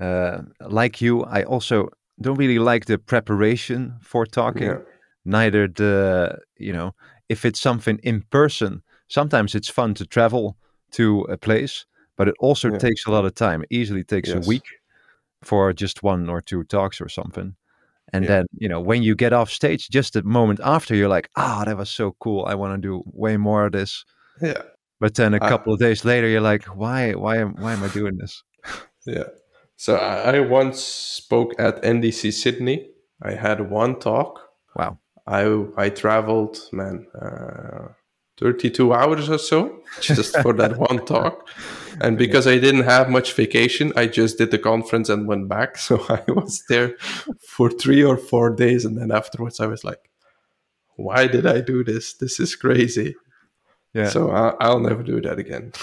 Uh, 0.00 0.38
like 0.70 1.04
you, 1.04 1.22
I 1.24 1.42
also 1.42 1.88
don't 2.20 2.38
really 2.38 2.58
like 2.58 2.86
the 2.86 2.98
preparation 2.98 3.98
for 4.02 4.26
talking. 4.26 4.68
Yeah. 4.68 4.78
Neither 5.24 5.68
the, 5.68 6.38
you 6.56 6.72
know, 6.72 6.94
if 7.28 7.44
it's 7.44 7.60
something 7.60 7.98
in 8.02 8.22
person, 8.30 8.82
sometimes 9.08 9.54
it's 9.54 9.68
fun 9.68 9.94
to 9.94 10.06
travel 10.06 10.56
to 10.92 11.26
a 11.28 11.36
place, 11.36 11.84
but 12.16 12.28
it 12.28 12.34
also 12.40 12.70
Yeah. 12.70 12.78
takes 12.78 13.06
a 13.06 13.10
lot 13.10 13.26
of 13.26 13.34
time. 13.34 13.62
It 13.62 13.68
easily 13.70 14.04
takes 14.04 14.30
a 14.30 14.40
week 14.40 14.64
for 15.42 15.74
just 15.74 16.02
one 16.02 16.30
or 16.30 16.40
two 16.40 16.64
talks 16.64 17.00
or 17.00 17.08
something. 17.10 17.54
And 18.12 18.24
Yeah. 18.24 18.28
then, 18.28 18.46
you 18.58 18.68
know, 18.68 18.80
when 18.80 19.02
you 19.02 19.14
get 19.14 19.32
off 19.32 19.50
stage, 19.50 19.88
just 19.90 20.16
a 20.16 20.22
moment 20.22 20.60
after, 20.64 20.94
you're 20.94 21.08
like, 21.08 21.28
ah, 21.36 21.62
that 21.66 21.76
was 21.76 21.90
so 21.90 22.14
cool. 22.20 22.44
I 22.46 22.54
want 22.54 22.80
to 22.80 22.88
do 22.88 23.02
way 23.06 23.36
more 23.36 23.66
of 23.66 23.72
this. 23.72 24.04
Yeah. 24.40 24.62
But 25.00 25.14
then 25.14 25.34
a 25.34 25.38
couple 25.40 25.72
of 25.72 25.78
days 25.78 26.04
later, 26.04 26.26
you're 26.28 26.40
like, 26.40 26.64
why, 26.66 27.12
why 27.12 27.36
am, 27.38 27.54
why 27.58 27.72
am 27.72 27.82
I 27.84 27.88
doing 27.88 28.16
this? 28.18 28.42
Yeah. 29.06 29.24
So 29.76 29.94
I, 29.96 30.36
I 30.36 30.40
once 30.40 30.80
spoke 30.82 31.54
at 31.58 31.82
NDC 31.82 32.32
Sydney. 32.32 32.90
I 33.22 33.32
had 33.32 33.70
one 33.70 33.98
talk. 34.00 34.38
Wow. 34.76 34.98
I 35.26 35.64
I 35.76 35.88
traveled, 35.90 36.58
man, 36.72 37.06
uh, 37.14 37.88
32 38.38 38.92
hours 38.92 39.28
or 39.28 39.38
so 39.38 39.80
just 40.00 40.36
for 40.38 40.52
that 40.54 40.76
one 40.88 41.04
talk. 41.04 41.48
And 42.00 42.16
because 42.16 42.46
I 42.46 42.58
didn't 42.58 42.84
have 42.84 43.10
much 43.10 43.32
vacation, 43.32 43.92
I 43.96 44.06
just 44.06 44.38
did 44.38 44.50
the 44.50 44.58
conference 44.58 45.08
and 45.08 45.26
went 45.26 45.48
back. 45.48 45.76
So 45.88 46.04
I 46.08 46.22
was 46.30 46.62
there 46.68 46.96
for 47.40 47.70
three 47.70 48.04
or 48.04 48.16
four 48.16 48.50
days. 48.50 48.84
And 48.84 48.96
then 48.96 49.10
afterwards, 49.10 49.60
I 49.60 49.66
was 49.66 49.84
like, 49.84 50.10
why 50.96 51.26
did 51.26 51.46
I 51.46 51.60
do 51.60 51.82
this? 51.82 52.14
This 52.14 52.40
is 52.40 52.54
crazy. 52.54 53.14
Yeah. 53.94 54.08
So 54.08 54.30
I, 54.30 54.54
I'll 54.60 54.80
never 54.80 55.02
do 55.02 55.20
that 55.22 55.38
again. 55.38 55.72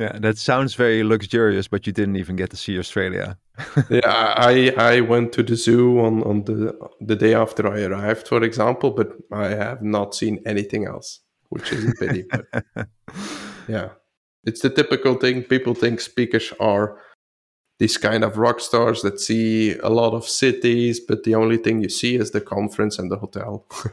Yeah, 0.00 0.18
that 0.18 0.38
sounds 0.38 0.72
very 0.74 1.04
luxurious, 1.04 1.68
but 1.68 1.86
you 1.86 1.92
didn't 1.92 2.16
even 2.16 2.34
get 2.34 2.48
to 2.50 2.56
see 2.56 2.78
Australia. 2.78 3.36
yeah, 3.90 4.32
I 4.34 4.72
I 4.78 5.02
went 5.02 5.34
to 5.34 5.42
the 5.42 5.56
zoo 5.56 6.00
on 6.00 6.22
on 6.22 6.44
the 6.44 6.74
the 7.02 7.16
day 7.16 7.34
after 7.34 7.68
I 7.68 7.82
arrived, 7.82 8.26
for 8.26 8.42
example, 8.42 8.92
but 8.92 9.12
I 9.30 9.48
have 9.48 9.82
not 9.82 10.14
seen 10.14 10.40
anything 10.46 10.86
else, 10.86 11.20
which 11.50 11.72
is 11.72 11.84
a 11.84 11.92
pity. 11.94 12.24
but 12.30 12.64
yeah, 13.68 13.90
it's 14.44 14.60
the 14.62 14.70
typical 14.70 15.14
thing. 15.14 15.42
People 15.44 15.74
think 15.74 16.00
speakers 16.00 16.52
are 16.58 16.98
these 17.78 17.96
kind 17.96 18.24
of 18.24 18.36
rock 18.38 18.60
stars 18.60 19.02
that 19.02 19.20
see 19.20 19.74
a 19.82 19.88
lot 19.88 20.12
of 20.14 20.24
cities, 20.28 21.00
but 21.00 21.22
the 21.24 21.34
only 21.34 21.56
thing 21.56 21.80
you 21.82 21.88
see 21.88 22.16
is 22.16 22.30
the 22.30 22.40
conference 22.40 22.98
and 22.98 23.10
the 23.10 23.16
hotel. 23.16 23.66
For 23.70 23.92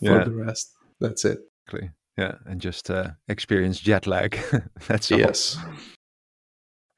Yeah. 0.00 0.24
the 0.24 0.32
rest, 0.32 0.72
that's 1.00 1.24
it. 1.24 1.38
Exactly. 1.66 1.90
Yeah, 2.16 2.34
and 2.46 2.60
just 2.60 2.90
uh, 2.90 3.10
experience 3.28 3.78
jet 3.78 4.06
lag. 4.06 4.36
That's 4.88 5.12
all. 5.12 5.18
Yes. 5.20 5.56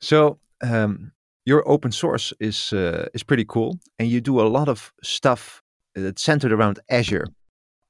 So 0.01 0.39
um, 0.63 1.13
your 1.45 1.63
open 1.69 1.93
source 1.93 2.33
is 2.41 2.73
uh, 2.73 3.09
is 3.13 3.23
pretty 3.23 3.45
cool, 3.45 3.79
and 3.99 4.09
you 4.09 4.21
do 4.23 4.41
a 4.41 4.49
lot 4.49 4.69
of 4.69 4.93
stuff 5.03 5.63
that's 5.95 6.23
centered 6.23 6.53
around 6.53 6.79
Azure, 6.89 7.27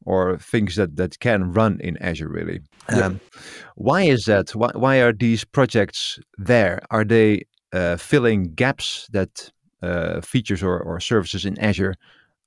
or 0.04 0.38
things 0.38 0.76
that 0.76 0.96
that 0.96 1.18
can 1.18 1.52
run 1.52 1.80
in 1.80 1.96
Azure. 1.98 2.28
Really, 2.28 2.60
Yeah. 2.90 3.06
um, 3.06 3.20
why 3.76 4.02
is 4.02 4.24
that? 4.24 4.50
Why 4.54 4.70
why 4.74 5.00
are 5.02 5.12
these 5.12 5.44
projects 5.44 6.18
there? 6.38 6.80
Are 6.90 7.04
they 7.04 7.44
uh, 7.72 7.96
filling 7.96 8.54
gaps 8.54 9.06
that 9.12 9.50
uh, 9.82 10.20
features 10.20 10.62
or, 10.62 10.78
or 10.80 11.00
services 11.00 11.44
in 11.44 11.58
Azure 11.58 11.94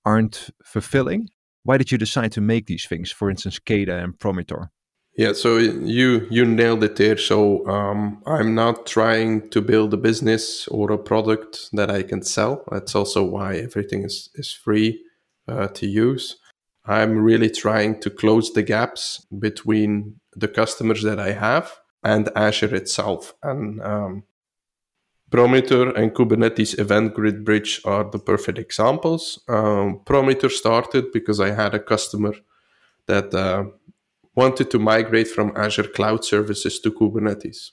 aren't 0.06 0.50
fulfilling? 0.64 1.30
Why 1.64 1.78
did 1.78 1.92
you 1.92 1.98
decide 1.98 2.32
to 2.34 2.42
make 2.42 2.66
these 2.66 2.86
things? 2.88 3.12
For 3.12 3.30
instance, 3.30 3.60
Keda 3.60 4.04
and 4.04 4.20
Promitor? 4.20 4.70
Yeah, 5.16 5.34
so 5.34 5.58
you 5.58 6.28
you 6.32 6.46
nailed 6.46 6.84
it 6.84 6.96
there. 6.96 7.18
So 7.18 7.66
um, 7.68 8.22
I'm 8.26 8.56
not 8.56 8.88
trying 8.88 9.50
to 9.50 9.62
build 9.62 9.94
a 9.94 9.98
business 9.98 10.68
or 10.68 10.92
a 10.92 10.98
product 10.98 11.70
that 11.74 11.92
I 11.92 12.04
can 12.04 12.24
sell. 12.24 12.64
That's 12.72 12.96
also 12.96 13.24
why 13.24 13.58
everything 13.58 14.04
is 14.04 14.30
is 14.36 14.52
free 14.52 15.04
uh, 15.48 15.68
to 15.68 15.86
use. 15.86 16.38
I'm 16.86 17.18
really 17.20 17.50
trying 17.50 18.02
to 18.02 18.10
close 18.10 18.52
the 18.52 18.64
gaps 18.64 19.26
between 19.40 20.20
the 20.36 20.48
customers 20.48 21.02
that 21.04 21.20
I 21.20 21.32
have 21.32 21.80
and 22.04 22.30
Azure 22.36 22.76
itself. 22.76 23.34
And 23.42 23.82
um, 23.82 24.24
and 25.98 26.14
Kubernetes 26.14 26.78
Event 26.78 27.16
Grid 27.16 27.44
Bridge 27.44 27.82
are 27.86 28.04
the 28.04 28.20
perfect 28.20 28.60
examples. 28.60 29.40
Um, 29.48 30.02
started 30.50 31.12
because 31.12 31.40
I 31.40 31.52
had 31.52 31.74
a 31.74 31.80
customer 31.80 32.34
that 33.08 33.34
uh, 33.34 33.64
wanted 34.36 34.70
to 34.72 34.80
migrate 34.80 35.28
from 35.28 35.54
Azure 35.56 35.88
Cloud 35.88 36.24
Services 36.24 36.80
to 36.82 36.92
Kubernetes. 36.92 37.72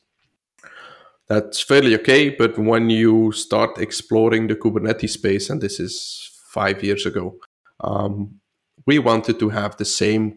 That's 1.28 1.60
fairly 1.60 1.94
okay, 1.96 2.30
but 2.30 2.58
when 2.58 2.90
you 2.90 3.30
start 3.32 3.78
exploring 3.78 4.48
the 4.48 4.56
Kubernetes 4.56 5.10
space, 5.10 5.50
and 5.50 5.60
this 5.60 5.78
is 5.78 6.30
five 6.48 6.82
years 6.82 7.06
ago, 7.06 7.36
um, 7.80 8.40
we 8.86 8.98
wanted 8.98 9.38
to 9.38 9.48
have 9.50 9.76
the 9.76 9.84
same 9.84 10.32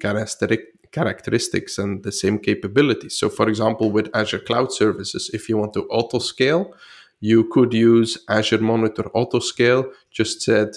characteristics 0.92 1.78
and 1.78 2.04
the 2.04 2.12
same 2.12 2.40
capabilities. 2.40 3.18
So, 3.18 3.30
for 3.30 3.48
example, 3.50 3.92
with 3.92 4.10
Azure 4.14 4.40
Cloud 4.40 4.72
Services, 4.72 5.30
if 5.34 5.50
you 5.50 5.58
want 5.58 5.74
to 5.74 5.86
auto 5.90 6.20
scale, 6.20 6.74
you 7.20 7.46
could 7.50 7.74
use 7.74 8.18
Azure 8.30 8.60
Monitor 8.62 9.10
Auto 9.14 9.40
Scale, 9.40 9.86
just 10.12 10.42
said 10.42 10.70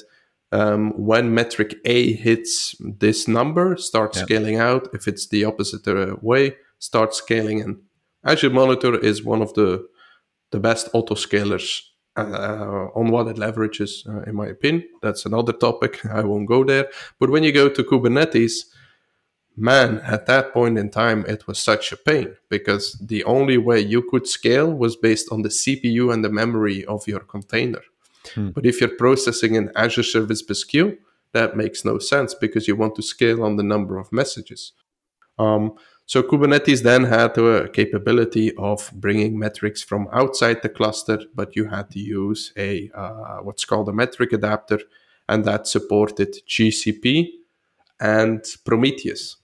um, 0.53 0.93
when 0.97 1.35
metric 1.35 1.75
A 1.85 2.13
hits 2.13 2.75
this 2.81 3.27
number, 3.27 3.77
start 3.77 4.15
Yeah. 4.17 4.23
scaling 4.23 4.57
out. 4.57 4.89
If 4.95 5.09
it's 5.09 5.27
the 5.27 5.45
opposite 5.45 5.87
uh, 5.89 6.17
way, 6.23 6.57
start 6.79 7.15
scaling. 7.15 7.59
in. 7.59 7.81
Azure 8.25 8.51
Monitor 8.51 8.97
is 8.99 9.25
one 9.25 9.43
of 9.43 9.53
the 9.55 9.87
the 10.53 10.61
best 10.61 10.89
autoscalers 10.93 11.81
uh, 12.17 12.89
on 12.95 13.11
what 13.11 13.29
it 13.29 13.37
leverages, 13.37 14.07
uh, 14.09 14.23
in 14.23 14.35
my 14.35 14.47
opinion. 14.47 14.89
That's 15.03 15.27
another 15.27 15.53
topic. 15.53 16.05
I 16.07 16.23
won't 16.23 16.49
go 16.49 16.65
there. 16.65 16.89
But 17.19 17.31
when 17.31 17.43
you 17.43 17.53
go 17.53 17.69
to 17.69 17.85
Kubernetes, 17.85 18.67
man, 19.57 19.99
at 20.01 20.27
that 20.27 20.53
point 20.53 20.79
in 20.79 20.91
time, 20.91 21.25
it 21.27 21.47
was 21.47 21.59
such 21.59 21.93
a 21.93 21.97
pain 21.97 22.37
because 22.49 22.93
the 23.01 23.25
only 23.25 23.59
way 23.59 23.81
you 23.81 24.03
could 24.11 24.27
scale 24.27 24.73
was 24.73 24.97
based 24.97 25.31
on 25.33 25.43
the 25.43 25.49
CPU 25.49 26.13
and 26.13 26.25
the 26.25 26.31
memory 26.31 26.85
of 26.85 27.07
your 27.07 27.21
container. 27.21 27.83
Hmm. 28.35 28.51
But 28.51 28.67
if 28.67 28.81
you're 28.81 28.97
processing 28.97 29.55
in 29.55 29.71
Azure 29.77 30.03
Service 30.03 30.43
Bus 30.43 30.65
Queue, 30.65 30.99
that 31.33 31.57
makes 31.57 31.85
no 31.85 31.99
sense 31.99 32.35
because 32.35 32.67
you 32.67 32.77
want 32.77 32.95
to 32.97 33.03
scale 33.03 33.43
on 33.43 33.57
the 33.57 33.63
number 33.63 33.99
of 33.99 34.13
messages. 34.13 34.73
Um, 35.39 35.75
so 36.07 36.23
Kubernetes 36.23 36.85
then 36.85 37.05
had 37.05 37.35
the 37.35 37.69
capability 37.73 38.55
of 38.57 38.91
bringing 38.95 39.37
metrics 39.37 39.83
from 39.83 40.07
outside 40.13 40.63
the 40.63 40.69
cluster, 40.69 41.19
but 41.35 41.57
you 41.57 41.65
had 41.65 41.91
to 41.91 41.99
use 41.99 42.53
a 42.57 42.91
uh, 42.95 43.39
what's 43.43 43.65
called 43.65 43.89
a 43.89 43.93
metric 43.93 44.33
adapter, 44.33 44.79
and 45.29 45.45
that 45.45 45.67
supported 45.67 46.37
GCP 46.49 47.27
and 48.01 48.45
Prometheus. 48.65 49.37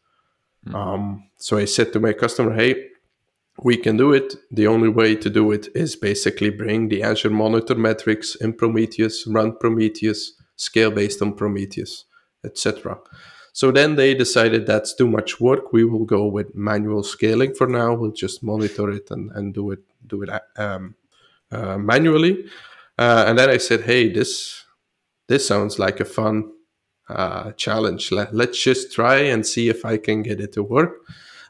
Um, 0.73 1.29
so 1.37 1.59
I 1.59 1.65
said 1.65 1.93
to 1.95 2.01
my 2.01 2.13
customer, 2.13 2.55
"Hey, 2.55 2.91
we 3.61 3.77
can 3.77 3.97
do 3.97 4.13
it. 4.13 4.37
The 4.53 4.69
only 4.69 4.89
way 4.89 5.17
to 5.17 5.29
do 5.29 5.51
it 5.51 5.69
is 5.75 5.97
basically 5.97 6.51
bring 6.51 6.89
the 6.89 7.03
Azure 7.03 7.31
Monitor 7.31 7.75
metrics 7.75 8.37
in 8.37 8.53
Prometheus, 8.53 9.27
run 9.27 9.57
Prometheus, 9.59 10.35
scale 10.55 10.93
based 10.93 11.23
on 11.23 11.35
Prometheus, 11.35 12.05
etc." 12.45 13.01
So 13.53 13.71
then 13.71 13.97
they 13.97 14.15
decided 14.15 14.67
that's 14.67 14.95
too 14.95 15.07
much 15.07 15.41
work. 15.41 15.73
We 15.73 15.85
will 15.85 16.07
go 16.07 16.27
with 16.27 16.55
manual 16.55 17.03
scaling 17.03 17.55
for 17.55 17.67
now. 17.67 17.95
We'll 17.95 18.13
just 18.13 18.43
monitor 18.43 18.91
it 18.91 19.11
and, 19.11 19.31
and 19.33 19.53
do 19.53 19.71
it 19.73 19.81
do 20.07 20.23
it 20.23 20.31
um, 20.57 20.95
uh, 21.51 21.79
manually. 21.79 22.47
Uh, 22.99 23.25
and 23.27 23.39
then 23.39 23.51
I 23.51 23.59
said, 23.59 23.83
"Hey, 23.83 24.11
this 24.11 24.65
this 25.29 25.47
sounds 25.47 25.79
like 25.79 26.01
a 26.01 26.05
fun 26.05 26.51
uh, 27.09 27.53
challenge. 27.53 28.11
Let, 28.11 28.35
let's 28.35 28.63
just 28.63 28.93
try 28.93 29.17
and 29.17 29.47
see 29.47 29.69
if 29.69 29.85
I 29.85 29.99
can 29.99 30.23
get 30.23 30.41
it 30.41 30.53
to 30.55 30.63
work." 30.63 30.97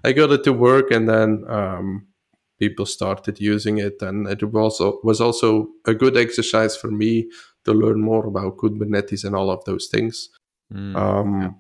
I 0.05 0.13
got 0.13 0.33
it 0.33 0.45
to 0.45 0.53
work, 0.53 0.91
and 0.91 1.09
then 1.09 1.45
um, 1.47 2.09
people 2.59 2.87
started 2.87 3.41
using 3.41 3.79
it, 3.79 4.03
and 4.03 4.27
it 4.27 4.43
was 4.43 4.81
also, 4.81 5.01
was 5.05 5.21
also 5.21 5.69
a 5.87 5.95
good 5.95 6.17
exercise 6.17 6.77
for 6.77 6.91
me 6.91 7.31
to 7.65 7.73
learn 7.73 8.01
more 8.01 8.27
about 8.27 8.57
Kubernetes 8.57 9.25
and 9.25 9.37
all 9.37 9.51
of 9.51 9.65
those 9.65 9.87
things. 9.87 10.29
Mm. 10.73 10.97
Um, 10.97 11.43
yeah. 11.43 11.51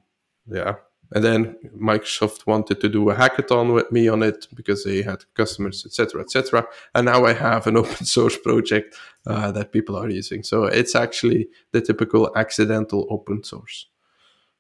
And 1.15 1.23
then 1.23 1.57
Microsoft 1.77 2.47
wanted 2.47 2.81
to 2.81 2.89
do 2.89 3.11
a 3.11 3.15
hackathon 3.15 3.75
with 3.75 3.93
me 3.93 4.09
on 4.09 4.23
it 4.23 4.47
because 4.55 4.85
they 4.85 5.03
had 5.03 5.25
customers, 5.35 5.85
etc., 5.85 6.23
etc. 6.23 6.67
And 6.95 7.05
now 7.05 7.27
I 7.27 7.35
have 7.35 7.67
an 7.67 7.77
open 7.83 8.07
source 8.07 8.39
project 8.39 8.97
uh, 9.27 9.53
that 9.53 9.73
people 9.73 9.97
are 9.97 10.09
using. 10.09 10.43
So 10.43 10.65
it's 10.65 10.95
actually 10.95 11.49
the 11.73 11.83
typical 11.83 12.33
accidental 12.35 13.07
open 13.11 13.45
source. 13.45 13.87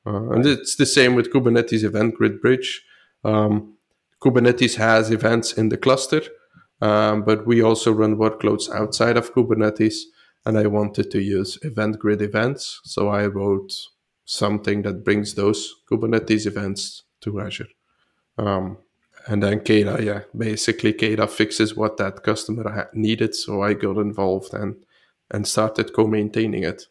Uh, 0.05 0.31
and 0.31 0.45
it's 0.45 0.77
the 0.77 0.87
same 0.87 1.15
with 1.15 1.33
Kubernetes 1.33 1.85
Event 1.85 2.17
Grid 2.17 2.41
Bridge. 2.41 2.85
Um, 3.25 3.75
Kubernetes 4.21 4.77
has 4.77 5.11
events 5.11 5.53
in 5.53 5.69
the 5.69 5.77
cluster, 5.77 6.23
um, 6.81 7.25
but 7.25 7.47
we 7.47 7.62
also 7.62 7.93
run 7.93 8.17
workloads 8.17 8.71
outside 8.71 9.17
of 9.17 9.33
Kubernetes. 9.35 9.95
And 10.45 10.59
I 10.59 10.67
wanted 10.67 11.11
to 11.12 11.23
use 11.23 11.57
Event 11.62 12.01
Grid 12.01 12.21
events, 12.21 12.81
so 12.85 13.09
I 13.09 13.27
wrote 13.27 13.73
something 14.25 14.83
that 14.83 15.05
brings 15.05 15.35
those 15.35 15.75
Kubernetes 15.91 16.47
events 16.47 17.05
to 17.23 17.41
Azure. 17.41 17.69
Um, 18.38 18.79
and 19.26 19.43
then 19.43 19.61
Keda, 19.61 20.00
yeah, 20.02 20.21
basically 20.37 20.93
Keda 20.93 21.29
fixes 21.29 21.76
what 21.76 21.97
that 21.99 22.23
customer 22.23 22.91
needed. 22.93 23.35
So 23.35 23.62
I 23.62 23.75
got 23.75 23.97
involved 23.99 24.55
and 24.55 24.75
and 25.31 25.47
started 25.47 25.93
co-maintaining 25.95 26.64
it. 26.64 26.83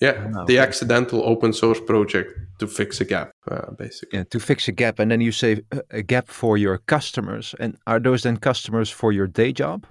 Yeah, 0.00 0.32
oh, 0.36 0.44
the 0.46 0.58
accidental 0.58 1.22
open 1.24 1.52
source 1.52 1.80
project 1.80 2.32
to 2.58 2.66
fix 2.66 3.00
a 3.00 3.04
gap, 3.04 3.30
uh, 3.48 3.70
basically. 3.78 4.18
Yeah, 4.18 4.24
to 4.30 4.40
fix 4.40 4.66
a 4.66 4.72
gap, 4.72 4.98
and 4.98 5.10
then 5.10 5.20
you 5.20 5.30
say 5.30 5.62
a 5.90 6.02
gap 6.02 6.28
for 6.28 6.58
your 6.58 6.78
customers. 6.78 7.54
And 7.60 7.78
are 7.86 8.00
those 8.00 8.24
then 8.24 8.38
customers 8.38 8.90
for 8.90 9.12
your 9.12 9.28
day 9.28 9.52
job? 9.52 9.86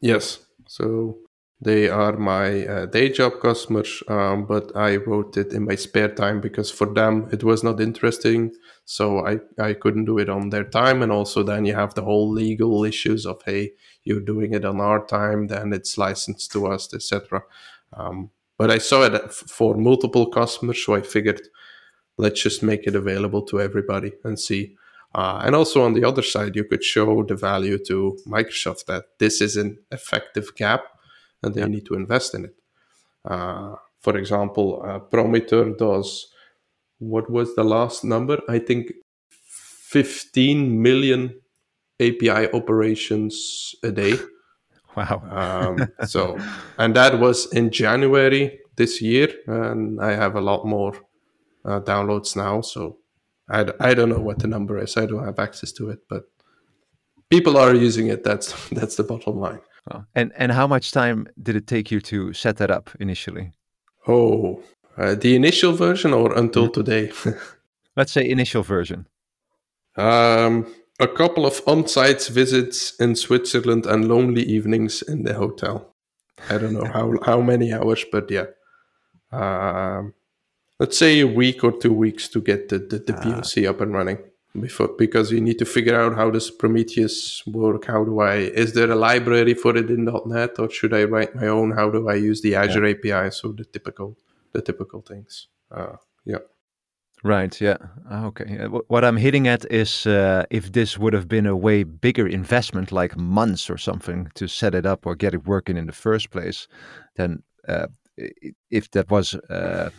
Yes. 0.00 0.40
So 0.68 1.16
they 1.62 1.90
are 1.90 2.16
my 2.16 2.66
uh, 2.66 2.86
day 2.86 3.10
job 3.10 3.40
customers, 3.42 4.02
um, 4.08 4.46
but 4.46 4.74
I 4.74 4.96
wrote 4.96 5.36
it 5.36 5.52
in 5.52 5.66
my 5.66 5.74
spare 5.74 6.08
time 6.08 6.40
because 6.40 6.70
for 6.70 6.86
them 6.86 7.28
it 7.32 7.44
was 7.44 7.62
not 7.62 7.80
interesting. 7.80 8.52
So 8.86 9.26
I, 9.26 9.40
I 9.58 9.74
couldn't 9.74 10.06
do 10.06 10.18
it 10.18 10.30
on 10.30 10.48
their 10.48 10.64
time. 10.64 11.02
And 11.02 11.12
also, 11.12 11.42
then 11.42 11.66
you 11.66 11.74
have 11.74 11.94
the 11.94 12.02
whole 12.02 12.30
legal 12.30 12.84
issues 12.84 13.26
of, 13.26 13.42
hey, 13.44 13.72
you're 14.04 14.20
doing 14.20 14.54
it 14.54 14.64
on 14.64 14.80
our 14.80 15.04
time, 15.04 15.48
then 15.48 15.74
it's 15.74 15.98
licensed 15.98 16.50
to 16.52 16.66
us, 16.66 16.94
etc. 16.94 17.42
Um, 17.92 18.30
but 18.56 18.70
I 18.70 18.78
saw 18.78 19.02
it 19.02 19.30
for 19.30 19.74
multiple 19.76 20.26
customers, 20.26 20.84
so 20.84 20.94
I 20.94 21.02
figured 21.02 21.42
let's 22.16 22.42
just 22.42 22.62
make 22.62 22.86
it 22.86 22.94
available 22.94 23.42
to 23.42 23.60
everybody 23.60 24.12
and 24.24 24.40
see. 24.40 24.76
Uh, 25.14 25.42
and 25.44 25.54
also 25.54 25.82
on 25.82 25.92
the 25.92 26.04
other 26.04 26.22
side, 26.22 26.56
you 26.56 26.64
could 26.64 26.84
show 26.84 27.22
the 27.22 27.34
value 27.34 27.78
to 27.84 28.18
Microsoft 28.26 28.86
that 28.86 29.04
this 29.18 29.42
is 29.42 29.56
an 29.56 29.78
effective 29.90 30.54
gap 30.54 30.84
and 31.42 31.54
they 31.54 31.66
need 31.66 31.86
to 31.86 31.94
invest 31.94 32.34
in 32.34 32.46
it. 32.46 32.54
Uh, 33.24 33.76
for 34.00 34.16
example, 34.16 34.82
uh, 34.84 34.98
Promitor 34.98 35.76
does 35.76 36.28
what 36.98 37.30
was 37.30 37.54
the 37.54 37.64
last 37.64 38.04
number? 38.04 38.40
I 38.48 38.58
think 38.58 38.92
15 39.90 40.80
million 40.82 41.40
API 42.00 42.52
operations 42.52 43.74
a 43.82 43.90
day. 43.90 44.14
Wow. 44.96 45.22
um, 45.30 45.88
so, 46.08 46.36
and 46.76 46.96
that 46.96 47.20
was 47.20 47.46
in 47.52 47.70
January 47.70 48.58
this 48.74 49.00
year, 49.00 49.28
and 49.46 50.00
I 50.00 50.14
have 50.14 50.34
a 50.34 50.40
lot 50.40 50.66
more 50.66 50.94
uh, 51.64 51.78
downloads 51.80 52.34
now. 52.34 52.60
So, 52.60 52.98
I, 53.48 53.66
I 53.78 53.94
don't 53.94 54.08
know 54.08 54.18
what 54.18 54.40
the 54.40 54.48
number 54.48 54.78
is. 54.78 54.96
I 54.96 55.06
don't 55.06 55.24
have 55.24 55.38
access 55.38 55.70
to 55.74 55.90
it, 55.90 56.00
but 56.08 56.24
people 57.30 57.56
are 57.56 57.72
using 57.72 58.08
it. 58.08 58.24
That's 58.24 58.52
that's 58.72 58.96
the 58.96 59.04
bottom 59.04 59.38
line. 59.38 59.60
And 60.14 60.32
and 60.36 60.52
how 60.52 60.66
much 60.66 60.92
time 60.92 61.26
did 61.42 61.56
it 61.56 61.66
take 61.66 61.90
you 61.90 62.00
to 62.00 62.32
set 62.32 62.56
that 62.56 62.70
up 62.70 62.90
initially? 63.00 63.52
Oh, 64.06 64.62
uh, 64.96 65.14
the 65.14 65.34
initial 65.34 65.72
version 65.72 66.12
or 66.12 66.36
until 66.36 66.68
mm-hmm. 66.68 66.82
today? 66.82 67.12
Let's 67.96 68.12
say 68.12 68.28
initial 68.28 68.62
version. 68.62 69.06
Um, 69.96 70.66
a 71.00 71.08
couple 71.08 71.44
of 71.46 71.60
on-site 71.66 72.22
visits 72.26 72.94
in 73.00 73.16
Switzerland 73.16 73.86
and 73.86 74.08
lonely 74.08 74.42
evenings 74.42 75.02
in 75.02 75.24
the 75.24 75.34
hotel. 75.34 75.94
I 76.48 76.58
don't 76.58 76.72
know 76.72 76.84
how 76.84 77.18
how 77.24 77.40
many 77.40 77.72
hours, 77.72 78.04
but 78.10 78.30
yeah. 78.30 78.46
Um, 79.32 80.14
let's 80.78 80.98
say 80.98 81.20
a 81.20 81.26
week 81.26 81.62
or 81.62 81.72
two 81.72 81.92
weeks 81.92 82.28
to 82.28 82.40
get 82.40 82.68
the, 82.68 82.78
the, 82.78 82.98
the 82.98 83.14
ah. 83.16 83.22
POC 83.22 83.68
up 83.68 83.80
and 83.80 83.94
running 83.94 84.18
before 84.58 84.88
because 84.98 85.30
you 85.30 85.40
need 85.40 85.58
to 85.58 85.64
figure 85.64 85.98
out 85.98 86.14
how 86.14 86.30
does 86.30 86.50
Prometheus 86.50 87.44
work. 87.46 87.86
How 87.86 88.04
do 88.04 88.20
I? 88.20 88.36
Is 88.36 88.72
there 88.72 88.90
a 88.90 88.96
library 88.96 89.54
for 89.54 89.76
it 89.76 89.90
in 89.90 90.08
.NET, 90.26 90.58
or 90.58 90.70
should 90.70 90.92
I 90.92 91.04
write 91.04 91.34
my 91.34 91.46
own? 91.46 91.72
How 91.72 91.90
do 91.90 92.08
I 92.08 92.14
use 92.14 92.42
the 92.42 92.54
Azure 92.56 92.86
yeah. 92.86 92.94
API? 93.14 93.30
So 93.30 93.52
the 93.52 93.64
typical 93.64 94.16
the 94.52 94.62
typical 94.62 95.02
things. 95.02 95.48
Uh, 95.70 95.96
yeah. 96.24 96.38
Right. 97.22 97.60
Yeah. 97.60 97.76
Ah, 98.10 98.24
okay. 98.26 98.66
What 98.88 99.04
I'm 99.04 99.18
hitting 99.18 99.46
at 99.46 99.70
is 99.70 100.06
uh, 100.06 100.44
if 100.50 100.72
this 100.72 100.98
would 100.98 101.12
have 101.12 101.28
been 101.28 101.46
a 101.46 101.54
way 101.54 101.82
bigger 101.82 102.26
investment, 102.26 102.90
like 102.90 103.16
months 103.16 103.68
or 103.68 103.76
something, 103.76 104.30
to 104.34 104.48
set 104.48 104.74
it 104.74 104.86
up 104.86 105.06
or 105.06 105.14
get 105.14 105.34
it 105.34 105.46
working 105.46 105.76
in 105.76 105.86
the 105.86 105.92
first 105.92 106.30
place, 106.30 106.66
then 107.16 107.42
uh, 107.68 107.88
if 108.70 108.90
that 108.92 109.10
was 109.10 109.34
uh, 109.34 109.90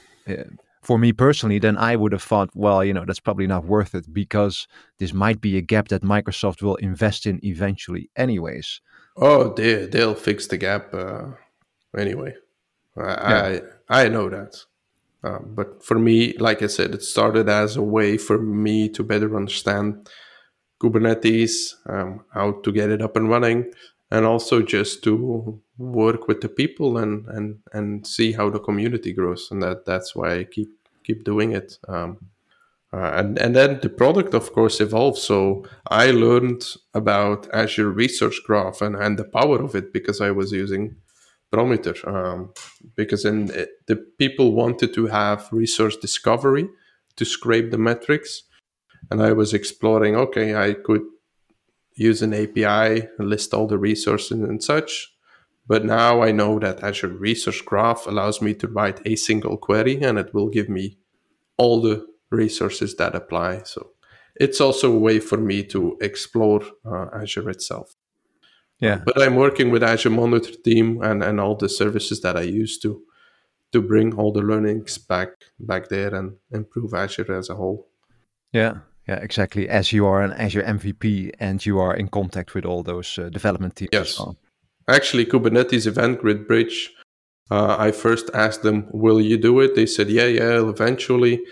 for 0.82 0.98
me 0.98 1.14
personally, 1.14 1.60
then 1.60 1.78
I 1.78 1.96
would 1.96 2.12
have 2.12 2.24
thought, 2.24 2.50
well, 2.56 2.84
you 2.84 2.94
know, 2.94 3.06
that's 3.06 3.20
probably 3.20 3.48
not 3.48 3.66
worth 3.66 3.94
it 3.94 4.12
because 4.12 4.68
this 4.98 5.14
might 5.14 5.40
be 5.40 5.58
a 5.58 5.62
gap 5.62 5.90
that 5.90 6.02
Microsoft 6.02 6.62
will 6.62 6.76
invest 6.78 7.26
in 7.26 7.40
eventually, 7.44 8.10
anyways. 8.16 8.82
Oh, 9.18 9.54
they 9.54 9.86
they'll 9.86 10.16
fix 10.16 10.48
the 10.48 10.58
gap 10.58 10.94
uh, 10.94 11.26
anyway. 11.98 12.34
I, 12.98 13.02
yeah. 13.04 13.60
I 13.90 14.04
I 14.04 14.08
know 14.10 14.30
that. 14.30 14.56
Um, 15.24 15.52
but 15.54 15.84
for 15.84 16.00
me, 16.00 16.34
like 16.38 16.64
I 16.64 16.68
said, 16.68 16.96
it 16.96 17.04
started 17.04 17.48
as 17.48 17.78
a 17.78 17.82
way 17.82 18.18
for 18.18 18.40
me 18.40 18.90
to 18.90 19.04
better 19.04 19.36
understand 19.36 20.10
Kubernetes, 20.82 21.76
um, 21.88 22.26
how 22.34 22.54
to 22.64 22.72
get 22.72 22.90
it 22.90 23.04
up 23.04 23.16
and 23.16 23.30
running, 23.30 23.72
and 24.12 24.26
also 24.26 24.62
just 24.62 25.04
to 25.04 25.62
work 25.78 26.28
with 26.28 26.42
the 26.42 26.50
people 26.50 26.98
and 26.98 27.28
and 27.28 27.60
and 27.74 28.06
see 28.06 28.34
how 28.34 28.50
the 28.50 28.60
community 28.60 29.14
grows. 29.14 29.50
And 29.52 29.64
that 29.64 29.86
that's 29.86 30.16
why 30.16 30.40
I 30.40 30.44
keep 30.44 30.70
keep 31.04 31.24
doing 31.24 31.54
it. 31.54 31.78
Um, 31.88 32.18
uh, 32.94 33.12
and 33.16 33.40
and 33.40 33.56
then 33.56 33.80
the 33.82 33.90
product, 33.90 34.34
of 34.34 34.52
course, 34.52 34.82
evolves. 34.82 35.22
So 35.22 35.66
I 35.90 36.12
learned 36.12 36.66
about 36.94 37.48
Azure 37.54 37.90
Resource 37.90 38.40
Graph 38.40 38.82
and 38.82 38.96
and 38.96 39.18
the 39.18 39.24
power 39.24 39.62
of 39.62 39.76
it 39.76 39.94
because 39.94 40.20
I 40.22 40.32
was 40.32 40.52
using 40.52 40.96
Promitor 41.52 41.96
um, 42.08 42.54
because 42.96 43.26
in 43.26 43.48
the 43.88 43.98
people 44.18 44.54
wanted 44.54 44.94
to 44.94 45.08
have 45.08 45.50
resource 45.52 45.98
discovery 45.98 46.70
to 47.18 47.26
scrape 47.26 47.72
the 47.72 47.78
metrics 47.78 48.44
and 49.10 49.22
i 49.22 49.34
was 49.34 49.54
exploring 49.54 50.16
okay 50.16 50.56
i 50.56 50.74
could 50.74 51.04
use 51.96 52.22
an 52.22 52.34
api 52.34 53.08
list 53.20 53.54
all 53.54 53.68
the 53.68 53.78
resources 53.78 54.40
and 54.40 54.64
such 54.64 55.14
but 55.68 55.86
now 55.86 56.22
i 56.22 56.32
know 56.32 56.60
that 56.60 56.84
azure 56.84 57.08
resource 57.08 57.62
graph 57.62 58.08
allows 58.08 58.42
me 58.42 58.54
to 58.54 58.68
write 58.68 59.00
a 59.06 59.16
single 59.16 59.58
query 59.58 60.02
and 60.02 60.18
it 60.18 60.34
will 60.34 60.50
give 60.50 60.70
me 60.70 60.98
all 61.58 61.82
the 61.82 62.06
resources 62.30 62.96
that 62.96 63.16
apply 63.16 63.62
so 63.64 63.92
it's 64.36 64.62
also 64.62 64.92
a 64.92 65.00
way 65.00 65.20
for 65.20 65.38
me 65.38 65.64
to 65.64 65.98
explore 66.02 66.62
uh, 66.86 67.08
azure 67.14 67.50
itself 67.50 67.96
yeah. 68.82 69.00
But 69.06 69.22
I'm 69.22 69.36
working 69.36 69.70
with 69.70 69.84
Azure 69.84 70.10
Monitor 70.10 70.54
team 70.66 71.02
and, 71.04 71.24
and 71.24 71.40
all 71.40 71.56
the 71.56 71.70
services 71.70 72.22
that 72.22 72.36
I 72.36 72.42
use 72.42 72.80
to 72.80 73.04
to 73.72 73.82
bring 73.82 74.14
all 74.16 74.34
the 74.34 74.42
learnings 74.42 74.98
back 74.98 75.30
back 75.60 75.88
there 75.88 76.14
and 76.14 76.36
improve 76.52 76.94
Azure 76.94 77.34
as 77.34 77.50
a 77.50 77.56
whole. 77.56 77.88
Yeah. 78.52 78.80
Yeah, 79.08 79.16
exactly. 79.16 79.68
As 79.68 79.92
you 79.92 80.06
are 80.06 80.22
an 80.22 80.34
Azure 80.34 80.64
MVP 80.64 81.32
and 81.40 81.66
you 81.66 81.80
are 81.80 81.96
in 81.96 82.08
contact 82.08 82.54
with 82.54 82.66
all 82.66 82.84
those 82.84 83.18
uh, 83.18 83.30
development 83.30 83.76
teams. 83.76 83.90
Yes. 83.92 84.20
Well. 84.20 84.38
Actually, 84.88 85.26
Kubernetes 85.26 85.88
Event 85.88 86.20
Grid 86.20 86.48
Bridge. 86.48 86.92
Uh, 87.50 87.76
I 87.78 87.92
first 87.92 88.30
asked 88.34 88.64
them, 88.64 88.88
"Will 88.92 89.20
you 89.20 89.38
do 89.38 89.60
it?" 89.60 89.76
They 89.76 89.86
said, 89.86 90.10
"Yeah, 90.10 90.28
yeah, 90.28 90.70
eventually." 90.70 91.44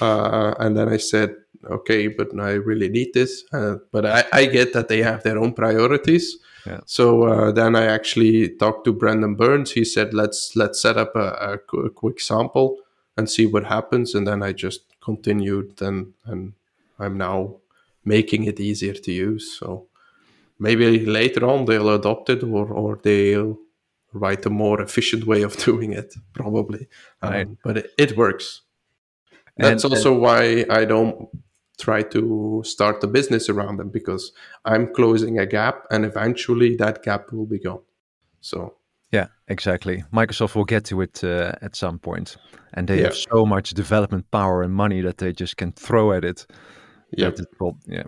Uh, 0.00 0.54
and 0.60 0.76
then 0.76 0.88
I 0.88 0.98
said, 0.98 1.34
"Okay, 1.64 2.08
but 2.08 2.28
I 2.38 2.52
really 2.52 2.88
need 2.88 3.12
this." 3.14 3.44
Uh, 3.52 3.76
but 3.92 4.06
I, 4.06 4.24
I 4.32 4.46
get 4.46 4.72
that 4.72 4.88
they 4.88 5.02
have 5.02 5.22
their 5.22 5.38
own 5.38 5.52
priorities. 5.54 6.36
Yeah. 6.66 6.80
So 6.86 7.24
uh, 7.24 7.52
then 7.52 7.74
I 7.74 7.86
actually 7.86 8.50
talked 8.56 8.84
to 8.84 8.92
Brendan 8.92 9.34
Burns. 9.34 9.72
He 9.72 9.84
said, 9.84 10.14
"Let's 10.14 10.54
let's 10.54 10.80
set 10.80 10.96
up 10.96 11.16
a, 11.16 11.58
a, 11.72 11.78
a, 11.78 11.90
quick 11.90 12.20
sample 12.20 12.78
and 13.16 13.28
see 13.28 13.46
what 13.46 13.64
happens." 13.64 14.14
And 14.14 14.26
then 14.26 14.42
I 14.42 14.52
just 14.52 14.82
continued, 15.00 15.80
and 15.80 16.14
and 16.24 16.52
I'm 16.98 17.16
now 17.18 17.56
making 18.04 18.44
it 18.44 18.60
easier 18.60 18.94
to 18.94 19.12
use. 19.12 19.58
So 19.58 19.88
maybe 20.58 21.04
later 21.06 21.46
on 21.46 21.64
they'll 21.64 21.94
adopt 21.94 22.30
it, 22.30 22.42
or 22.42 22.66
or 22.72 22.98
they'll 23.02 23.58
write 24.12 24.46
a 24.46 24.50
more 24.50 24.80
efficient 24.80 25.24
way 25.24 25.42
of 25.42 25.56
doing 25.64 25.92
it. 25.92 26.14
Probably, 26.32 26.88
right. 27.22 27.46
um, 27.46 27.58
but 27.64 27.78
it, 27.78 27.90
it 27.98 28.16
works. 28.16 28.62
That's 29.56 29.84
and, 29.84 29.92
also 29.92 30.12
and- 30.12 30.22
why 30.22 30.64
I 30.70 30.84
don't 30.84 31.28
try 31.78 32.02
to 32.02 32.62
start 32.64 33.04
a 33.04 33.06
business 33.06 33.48
around 33.48 33.76
them 33.76 33.88
because 33.88 34.32
I'm 34.64 34.92
closing 34.92 35.38
a 35.38 35.46
gap 35.46 35.84
and 35.92 36.04
eventually 36.04 36.74
that 36.76 37.04
gap 37.04 37.32
will 37.32 37.46
be 37.46 37.60
gone. 37.60 37.82
So 38.40 38.74
yeah, 39.10 39.28
exactly. 39.46 40.04
Microsoft 40.12 40.54
will 40.54 40.64
get 40.64 40.84
to 40.86 41.00
it 41.00 41.24
uh, 41.24 41.52
at 41.62 41.74
some 41.74 41.98
point, 41.98 42.36
and 42.74 42.86
they 42.86 42.98
yeah. 42.98 43.04
have 43.04 43.16
so 43.16 43.46
much 43.46 43.70
development 43.70 44.30
power 44.30 44.62
and 44.62 44.74
money 44.74 45.00
that 45.00 45.18
they 45.18 45.32
just 45.32 45.56
can 45.56 45.72
throw 45.72 46.12
at 46.12 46.24
it. 46.24 46.46
Yeah, 47.16 47.30
yeah. 47.86 48.04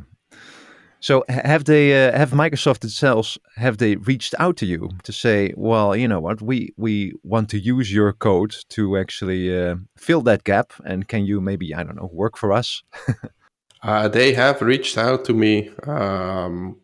So 1.02 1.24
have 1.28 1.64
they 1.64 2.08
uh, 2.08 2.16
have 2.16 2.32
Microsoft 2.32 2.84
itself 2.84 3.38
have 3.56 3.78
they 3.78 3.96
reached 3.96 4.34
out 4.38 4.56
to 4.58 4.66
you 4.66 4.90
to 5.02 5.12
say, 5.12 5.54
well, 5.56 5.96
you 5.96 6.06
know 6.06 6.20
what, 6.20 6.42
we 6.42 6.74
we 6.76 7.14
want 7.22 7.48
to 7.50 7.58
use 7.58 7.90
your 7.94 8.12
code 8.12 8.54
to 8.68 8.98
actually 8.98 9.56
uh, 9.56 9.76
fill 9.96 10.20
that 10.22 10.44
gap, 10.44 10.72
and 10.84 11.08
can 11.08 11.24
you 11.24 11.40
maybe 11.40 11.74
I 11.74 11.82
don't 11.84 11.96
know 11.96 12.10
work 12.12 12.36
for 12.36 12.52
us? 12.52 12.82
Uh, 13.82 14.08
they 14.08 14.34
have 14.34 14.60
reached 14.60 14.98
out 14.98 15.24
to 15.24 15.32
me, 15.32 15.70
um, 15.86 16.76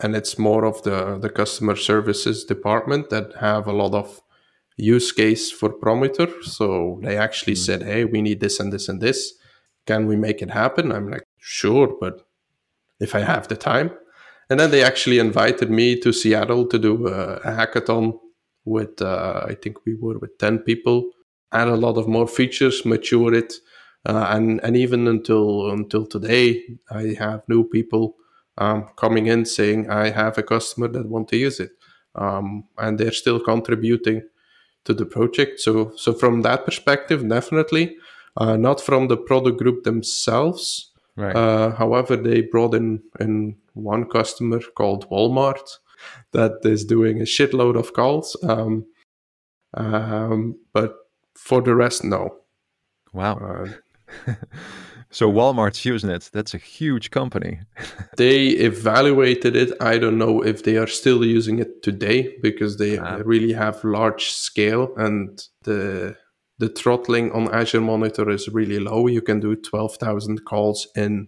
and 0.00 0.16
it's 0.16 0.36
more 0.36 0.64
of 0.64 0.82
the 0.82 1.16
the 1.20 1.30
customer 1.30 1.76
services 1.76 2.44
department 2.44 3.08
that 3.10 3.34
have 3.40 3.68
a 3.68 3.72
lot 3.72 3.94
of 3.94 4.20
use 4.76 5.12
case 5.12 5.52
for 5.52 5.70
Promitor. 5.70 6.28
So 6.42 6.98
they 7.04 7.16
actually 7.16 7.54
Mm. 7.54 7.64
said, 7.66 7.82
"Hey, 7.82 8.04
we 8.04 8.20
need 8.20 8.40
this 8.40 8.60
and 8.60 8.72
this 8.72 8.88
and 8.88 9.00
this. 9.00 9.34
Can 9.86 10.06
we 10.06 10.16
make 10.16 10.42
it 10.42 10.50
happen?" 10.50 10.92
I'm 10.92 11.08
like, 11.10 11.26
"Sure, 11.38 11.96
but 12.00 12.26
if 13.00 13.14
I 13.14 13.20
have 13.20 13.48
the 13.48 13.56
time." 13.56 13.90
And 14.50 14.60
then 14.60 14.70
they 14.70 14.82
actually 14.84 15.18
invited 15.18 15.70
me 15.70 15.98
to 16.00 16.12
Seattle 16.12 16.66
to 16.66 16.78
do 16.78 17.08
a, 17.08 17.36
a 17.36 17.52
hackathon 17.52 18.18
with 18.64 19.00
uh, 19.02 19.44
I 19.48 19.54
think 19.54 19.84
we 19.86 19.94
were 19.94 20.18
with 20.18 20.38
ten 20.38 20.58
people, 20.58 21.10
add 21.52 21.68
a 21.68 21.76
lot 21.76 21.96
of 21.98 22.06
more 22.08 22.28
features, 22.28 22.84
mature 22.84 23.34
it, 23.34 23.54
uh, 24.06 24.26
and 24.30 24.60
and 24.62 24.76
even 24.76 25.08
until 25.08 25.70
until 25.70 26.06
today, 26.06 26.62
I 26.90 27.14
have 27.18 27.42
new 27.48 27.64
people 27.64 28.16
um, 28.58 28.88
coming 28.96 29.26
in 29.26 29.44
saying 29.44 29.90
I 29.90 30.10
have 30.10 30.38
a 30.38 30.42
customer 30.42 30.88
that 30.88 31.08
want 31.08 31.28
to 31.28 31.36
use 31.36 31.60
it, 31.60 31.72
um, 32.14 32.64
and 32.78 32.98
they're 32.98 33.12
still 33.12 33.40
contributing 33.40 34.22
to 34.84 34.94
the 34.94 35.06
project. 35.06 35.60
So 35.60 35.92
so 35.96 36.12
from 36.12 36.42
that 36.42 36.64
perspective, 36.64 37.28
definitely, 37.28 37.96
uh, 38.36 38.56
not 38.56 38.80
from 38.80 39.08
the 39.08 39.16
product 39.16 39.58
group 39.58 39.84
themselves. 39.84 40.90
Right. 41.16 41.36
Uh, 41.36 41.70
however, 41.76 42.16
they 42.16 42.40
brought 42.42 42.74
in, 42.74 43.02
in 43.20 43.56
one 43.74 44.06
customer 44.08 44.60
called 44.74 45.08
Walmart 45.10 45.78
that 46.32 46.52
is 46.64 46.84
doing 46.84 47.20
a 47.20 47.24
shitload 47.24 47.76
of 47.78 47.92
calls. 47.92 48.36
Um, 48.42 48.86
um, 49.74 50.56
but 50.72 50.96
for 51.34 51.60
the 51.62 51.74
rest, 51.74 52.04
no. 52.04 52.36
wow. 53.12 53.36
Uh, 54.26 54.32
so 55.10 55.30
Walmart's 55.30 55.84
using 55.84 56.10
it. 56.10 56.30
That's 56.32 56.54
a 56.54 56.58
huge 56.58 57.10
company. 57.10 57.60
they 58.16 58.48
evaluated 58.48 59.56
it. 59.56 59.72
I 59.80 59.98
don't 59.98 60.18
know 60.18 60.42
if 60.42 60.64
they 60.64 60.76
are 60.76 60.86
still 60.86 61.24
using 61.24 61.58
it 61.58 61.82
today 61.82 62.36
because 62.42 62.76
they 62.78 62.98
Ah. 62.98 63.20
really 63.24 63.52
have 63.52 63.84
large 63.84 64.30
scale 64.30 64.92
and 64.96 65.46
the 65.64 66.16
the 66.62 66.68
throttling 66.68 67.32
on 67.32 67.52
Azure 67.52 67.80
Monitor 67.80 68.30
is 68.30 68.48
really 68.48 68.78
low. 68.78 69.08
You 69.08 69.20
can 69.20 69.40
do 69.40 69.56
twelve 69.56 69.96
thousand 69.96 70.44
calls 70.44 70.86
in 70.94 71.26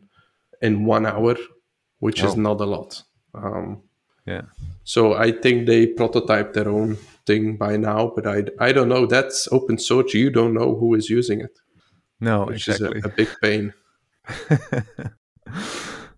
in 0.62 0.86
one 0.86 1.06
hour, 1.06 1.34
which 1.98 2.22
is 2.22 2.36
not 2.36 2.60
a 2.60 2.64
lot. 2.64 3.02
Um, 3.34 3.82
Yeah. 4.26 4.42
So 4.84 5.14
I 5.26 5.32
think 5.42 5.66
they 5.66 5.86
prototype 5.86 6.52
their 6.52 6.68
own 6.68 6.96
thing 7.26 7.56
by 7.56 7.76
now, 7.76 8.12
but 8.14 8.26
I, 8.26 8.44
I 8.68 8.72
don't 8.72 8.88
know. 8.88 9.06
That's 9.06 9.48
open 9.50 9.78
source. 9.78 10.14
You 10.14 10.30
don't 10.30 10.54
know 10.54 10.76
who 10.76 10.94
is 10.94 11.10
using 11.10 11.40
it, 11.40 11.58
No, 12.20 12.44
which 12.46 12.68
exactly. 12.68 12.98
is 12.98 13.04
a, 13.04 13.08
a 13.08 13.10
big 13.10 13.28
pain. 13.42 13.72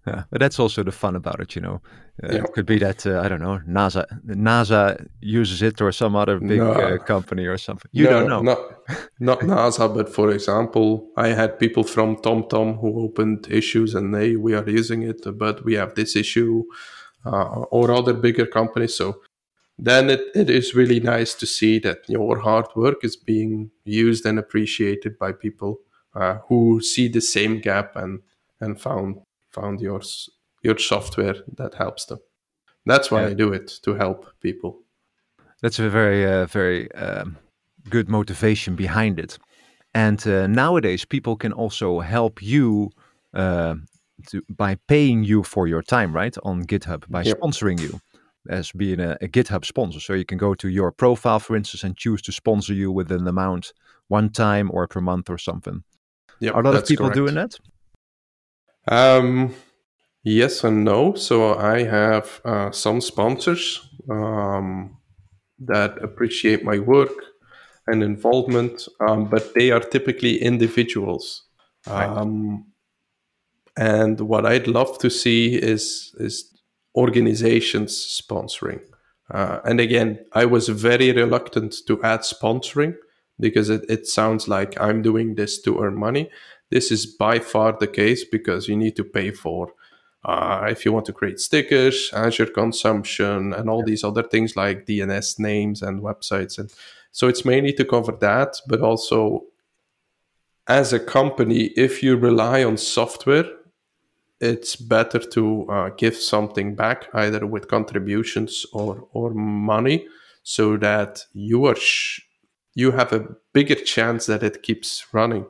yeah, 0.07 0.23
but 0.31 0.41
that's 0.41 0.59
also 0.61 0.83
the 0.85 0.93
fun 0.93 1.17
about 1.17 1.41
it, 1.41 1.57
you 1.57 1.63
know. 1.63 1.81
Uh, 2.23 2.33
Yeah. 2.33 2.45
It 2.45 2.53
could 2.55 2.67
be 2.67 2.79
that 2.79 3.07
uh, 3.07 3.21
I 3.25 3.29
don't 3.29 3.41
know, 3.41 3.61
NASA 3.67 4.05
NASA 4.27 5.07
uses 5.21 5.63
it 5.63 5.81
or 5.81 5.93
some 5.93 6.17
other 6.17 6.39
big 6.39 6.59
No. 6.59 6.73
uh, 6.73 6.99
company 7.07 7.47
or 7.47 7.59
something. 7.59 7.91
You 7.93 8.05
No, 8.05 8.11
don't 8.11 8.29
know. 8.29 8.43
Not, 8.43 8.59
not 9.21 9.41
NASA, 9.41 9.89
but 9.95 10.09
for 10.09 10.31
example, 10.31 11.11
I 11.17 11.29
had 11.29 11.59
people 11.59 11.85
from 11.85 12.17
TomTom 12.17 12.79
who 12.81 13.01
opened 13.01 13.47
issues 13.51 13.95
and 13.95 14.15
they 14.15 14.37
we 14.37 14.55
are 14.55 14.69
using 14.79 15.03
it, 15.03 15.21
but 15.39 15.65
we 15.65 15.75
have 15.77 15.95
this 15.95 16.17
issue, 16.17 16.63
uh, 17.25 17.65
or 17.71 17.91
other 17.91 18.15
bigger 18.15 18.47
companies. 18.47 18.97
So 18.97 19.21
then 19.79 20.11
it, 20.11 20.21
it 20.35 20.49
is 20.51 20.75
really 20.75 21.01
nice 21.01 21.35
to 21.35 21.47
see 21.47 21.79
that 21.81 21.99
your 22.09 22.39
hard 22.39 22.67
work 22.75 23.05
is 23.05 23.17
being 23.17 23.71
used 23.85 24.25
and 24.27 24.39
appreciated 24.39 25.19
by 25.19 25.33
people 25.33 25.81
uh, 26.15 26.39
who 26.49 26.81
see 26.81 27.09
the 27.09 27.21
same 27.21 27.61
gap 27.61 27.97
and 27.97 28.21
and 28.61 28.81
found 28.81 29.17
found 29.61 29.81
yours 29.81 30.31
your 30.63 30.79
software 30.79 31.37
that 31.57 31.75
helps 31.75 32.07
them. 32.07 32.19
That's 32.87 33.11
why 33.11 33.23
Yeah. 33.23 33.31
I 33.31 33.35
do 33.35 33.53
it 33.55 33.81
to 33.83 33.95
help 33.95 34.27
people. 34.41 34.83
That's 35.63 35.79
a 35.79 35.91
very, 35.91 36.25
uh, 36.25 36.47
very 36.47 36.91
um, 36.93 37.37
good 37.91 38.09
motivation 38.09 38.77
behind 38.77 39.19
it. 39.19 39.39
And 39.95 40.27
uh, 40.27 40.47
nowadays, 40.47 41.07
people 41.07 41.37
can 41.37 41.53
also 41.53 42.01
help 42.01 42.43
you 42.43 42.91
uh, 43.35 43.75
to, 44.29 44.43
by 44.49 44.77
paying 44.87 45.25
you 45.25 45.43
for 45.43 45.69
your 45.69 45.83
time, 45.83 46.13
right? 46.17 46.37
On 46.43 46.65
GitHub 46.65 47.05
by 47.09 47.23
Yep. 47.25 47.39
sponsoring 47.41 47.81
you 47.81 48.01
as 48.49 48.73
being 48.73 49.01
a, 49.01 49.17
a 49.21 49.29
GitHub 49.29 49.65
sponsor. 49.65 50.01
So 50.01 50.15
you 50.15 50.25
can 50.25 50.39
go 50.39 50.55
to 50.55 50.69
your 50.69 50.93
profile, 50.93 51.41
for 51.41 51.57
instance, 51.57 51.85
and 51.85 51.97
choose 51.97 52.23
to 52.23 52.33
sponsor 52.33 52.75
you 52.75 52.93
with 52.93 53.11
an 53.13 53.27
amount 53.27 53.73
one 54.09 54.31
time 54.31 54.71
or 54.73 54.87
per 54.87 55.01
month 55.01 55.31
or 55.31 55.39
something. 55.39 55.83
Yeah, 56.41 56.53
Are 56.53 56.61
a 56.61 56.65
lot 56.65 56.75
of 56.75 56.87
people 56.87 57.11
doing 57.11 57.35
that? 57.35 57.59
Um, 58.89 59.55
yes 60.23 60.65
and 60.65 60.85
no. 60.85 61.15
So 61.15 61.55
I 61.55 61.85
have 61.85 62.41
uh, 62.45 62.71
some 62.71 63.01
sponsors 63.01 63.89
um, 64.11 64.97
that 65.59 66.03
appreciate 66.03 66.65
my 66.65 66.79
work 66.79 67.13
and 67.87 68.03
involvement, 68.03 68.89
um, 69.09 69.29
but 69.29 69.55
they 69.55 69.71
are 69.71 69.81
typically 69.81 70.43
individuals. 70.43 71.45
Right. 71.87 72.07
Um, 72.07 72.67
and 73.77 74.21
what 74.21 74.47
I'd 74.47 74.67
love 74.67 74.99
to 74.99 75.11
see 75.11 75.55
is 75.55 76.15
is 76.19 76.53
organizations 76.97 77.93
sponsoring. 77.93 78.81
Uh, 79.31 79.61
and 79.65 79.81
again, 79.81 80.19
I 80.33 80.47
was 80.47 80.69
very 80.69 81.13
reluctant 81.13 81.75
to 81.87 82.03
add 82.03 82.21
sponsoring 82.21 82.95
because 83.39 83.69
it, 83.69 83.85
it 83.89 84.07
sounds 84.07 84.49
like 84.49 84.81
I'm 84.81 85.03
doing 85.03 85.35
this 85.35 85.61
to 85.63 85.83
earn 85.83 85.99
money. 85.99 86.31
This 86.71 86.91
is 86.91 87.07
by 87.07 87.39
far 87.39 87.77
the 87.79 87.87
case 87.87 88.25
because 88.25 88.69
you 88.69 88.77
need 88.77 88.97
to 88.97 89.05
pay 89.05 89.31
for 89.31 89.73
uh, 90.27 90.67
if 90.69 90.85
you 90.85 90.93
want 90.93 91.07
to 91.07 91.13
create 91.13 91.39
stickers, 91.39 92.11
Azure 92.13 92.47
consumption, 92.47 93.53
and 93.53 93.71
all 93.71 93.85
these 93.85 94.03
other 94.03 94.25
things 94.25 94.57
like 94.57 94.85
DNS 94.85 95.39
names 95.39 95.83
and 95.83 96.03
websites. 96.03 96.59
And 96.59 96.73
so 97.13 97.29
it's 97.29 97.45
mainly 97.45 97.73
to 97.75 97.85
cover 97.85 98.13
that, 98.21 98.57
but 98.67 98.81
also 98.81 99.45
as 100.67 100.93
a 100.93 100.99
company, 100.99 101.67
if 101.77 102.03
you 102.03 102.17
rely 102.17 102.65
on 102.65 102.77
software, 102.77 103.45
it's 104.41 104.75
better 104.75 105.21
to 105.21 105.67
uh, 105.71 105.91
give 105.97 106.17
something 106.17 106.75
back 106.75 107.07
either 107.15 107.47
with 107.47 107.69
contributions 107.69 108.67
or 108.73 109.07
or 109.13 109.31
money 109.31 110.07
so 110.43 110.77
that 110.77 111.25
you 111.33 111.65
are 111.65 111.77
sh- 111.77 112.21
you 112.75 112.91
have 112.91 113.13
a 113.13 113.29
bigger 113.55 113.77
chance 113.77 114.27
that 114.27 114.43
it 114.43 114.63
keeps 114.63 115.07
running 115.15 115.47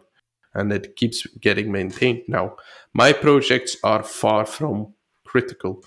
and 0.56 0.72
it 0.72 0.96
keeps 0.96 1.26
getting 1.40 1.70
maintained. 1.70 2.22
Now 2.28 2.56
my 2.92 3.12
projects 3.12 3.76
are 3.84 4.02
far 4.02 4.46
from 4.46 4.94
critical 5.24 5.84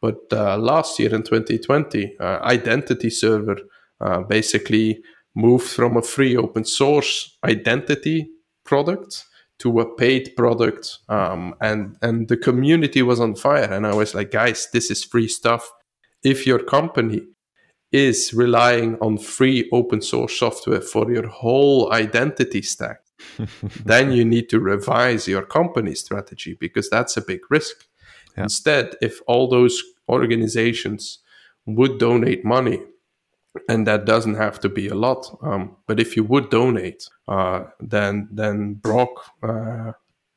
but 0.00 0.20
uh, 0.32 0.56
last 0.56 0.98
year 0.98 1.14
in 1.14 1.22
2020 1.22 2.16
uh, 2.18 2.38
identity 2.42 3.10
server 3.10 3.58
uh, 4.00 4.20
basically 4.22 5.02
moved 5.34 5.68
from 5.68 5.96
a 5.96 6.02
free 6.02 6.36
open 6.36 6.64
source 6.64 7.38
identity 7.44 8.30
product 8.64 9.24
to 9.58 9.80
a 9.80 9.96
paid 9.96 10.34
product 10.36 10.98
um, 11.08 11.54
and 11.60 11.96
and 12.02 12.28
the 12.28 12.36
community 12.36 13.02
was 13.02 13.20
on 13.20 13.34
fire 13.34 13.72
and 13.72 13.86
i 13.86 13.94
was 13.94 14.14
like 14.14 14.30
guys 14.30 14.68
this 14.72 14.90
is 14.90 15.04
free 15.04 15.28
stuff. 15.28 15.70
If 16.24 16.46
your 16.46 16.58
company 16.58 17.20
is 17.92 18.34
relying 18.34 18.98
on 19.00 19.18
free 19.18 19.68
open 19.72 20.02
source 20.02 20.38
software 20.38 20.80
for 20.80 21.10
your 21.10 21.28
whole 21.28 21.92
identity 21.92 22.62
stack 22.62 23.00
then 23.84 24.12
you 24.12 24.24
need 24.24 24.48
to 24.48 24.60
revise 24.60 25.26
your 25.28 25.42
company 25.42 25.94
strategy 25.94 26.56
because 26.60 26.88
that's 26.90 27.16
a 27.16 27.20
big 27.26 27.40
risk 27.50 27.86
Yeah. 28.36 28.44
instead 28.44 28.96
if 29.00 29.20
all 29.26 29.48
those 29.48 29.82
organizations 30.08 31.18
would 31.66 31.98
donate 31.98 32.44
money 32.44 32.80
and 33.68 33.86
that 33.86 34.04
doesn't 34.06 34.36
have 34.36 34.60
to 34.60 34.68
be 34.68 34.88
a 34.88 34.94
lot. 34.94 35.36
Um, 35.42 35.76
but 35.86 35.98
if 36.00 36.16
you 36.16 36.24
would 36.24 36.50
donate, 36.50 37.08
uh, 37.26 37.64
then 37.80 38.28
then 38.30 38.74
Brock 38.74 39.10
uh, 39.42 39.92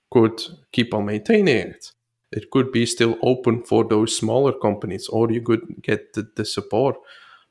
could 0.10 0.42
keep 0.72 0.94
on 0.94 1.06
maintaining 1.06 1.58
it. 1.70 1.94
It 2.32 2.50
could 2.50 2.72
be 2.72 2.86
still 2.86 3.16
open 3.22 3.64
for 3.64 3.84
those 3.88 4.18
smaller 4.18 4.54
companies, 4.54 5.08
or 5.10 5.32
you 5.32 5.42
could 5.42 5.62
get 5.82 6.14
the, 6.14 6.28
the 6.36 6.46
support. 6.46 6.96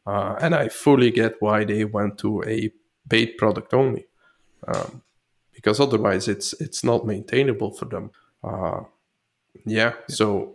Uh, 0.06 0.34
and 0.40 0.54
I 0.54 0.68
fully 0.68 1.10
get 1.10 1.34
why 1.40 1.64
they 1.64 1.84
went 1.84 2.18
to 2.18 2.42
a 2.44 2.70
paid 3.08 3.36
product 3.38 3.74
only, 3.74 4.06
um, 4.66 5.02
because 5.60 5.78
otherwise 5.80 6.26
it's 6.26 6.54
it's 6.54 6.82
not 6.82 7.06
maintainable 7.06 7.70
for 7.70 7.84
them. 7.84 8.10
Uh, 8.42 8.80
yeah, 9.66 9.92
so 10.08 10.54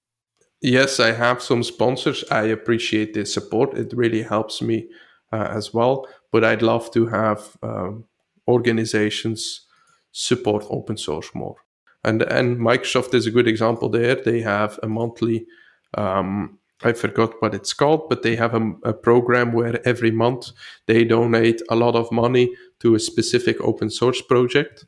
yes, 0.62 1.00
I 1.00 1.12
have 1.12 1.42
some 1.42 1.64
sponsors. 1.64 2.24
I 2.32 2.44
appreciate 2.44 3.14
their 3.14 3.26
support. 3.26 3.78
It 3.78 3.94
really 3.94 4.24
helps 4.24 4.62
me 4.62 4.90
uh, 5.32 5.48
as 5.52 5.74
well. 5.74 6.08
But 6.32 6.44
I'd 6.44 6.62
love 6.62 6.92
to 6.92 7.06
have 7.08 7.58
um, 7.62 8.06
organizations 8.48 9.62
support 10.12 10.66
open 10.70 10.98
source 10.98 11.30
more. 11.36 11.58
And 12.04 12.24
and 12.24 12.58
Microsoft 12.58 13.14
is 13.14 13.28
a 13.28 13.32
good 13.32 13.48
example 13.48 13.90
there. 13.90 14.16
They 14.16 14.42
have 14.42 14.80
a 14.82 14.88
monthly. 14.88 15.46
Um, 15.98 16.60
I 16.84 16.94
forgot 16.94 17.42
what 17.42 17.56
it's 17.56 17.74
called, 17.74 18.10
but 18.10 18.22
they 18.22 18.36
have 18.36 18.54
a, 18.54 18.74
a 18.84 18.94
program 18.94 19.54
where 19.54 19.80
every 19.88 20.12
month 20.12 20.52
they 20.88 21.06
donate 21.06 21.62
a 21.70 21.76
lot 21.76 21.96
of 21.96 22.12
money 22.12 22.54
to 22.82 22.96
a 22.96 23.00
specific 23.00 23.62
open 23.62 23.90
source 23.90 24.22
project. 24.22 24.86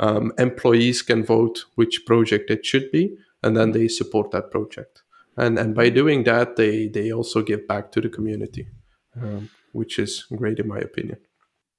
Um, 0.00 0.32
employees 0.38 1.02
can 1.02 1.22
vote 1.22 1.66
which 1.74 2.06
project 2.06 2.50
it 2.50 2.64
should 2.64 2.90
be, 2.90 3.16
and 3.42 3.54
then 3.54 3.72
they 3.72 3.86
support 3.86 4.30
that 4.30 4.50
project. 4.50 5.02
And 5.36 5.58
and 5.58 5.74
by 5.74 5.90
doing 5.90 6.24
that, 6.24 6.56
they 6.56 6.88
they 6.88 7.12
also 7.12 7.42
give 7.42 7.68
back 7.68 7.92
to 7.92 8.00
the 8.00 8.08
community, 8.08 8.68
um, 9.14 9.50
which 9.72 9.98
is 9.98 10.24
great 10.36 10.58
in 10.58 10.68
my 10.68 10.78
opinion. 10.78 11.18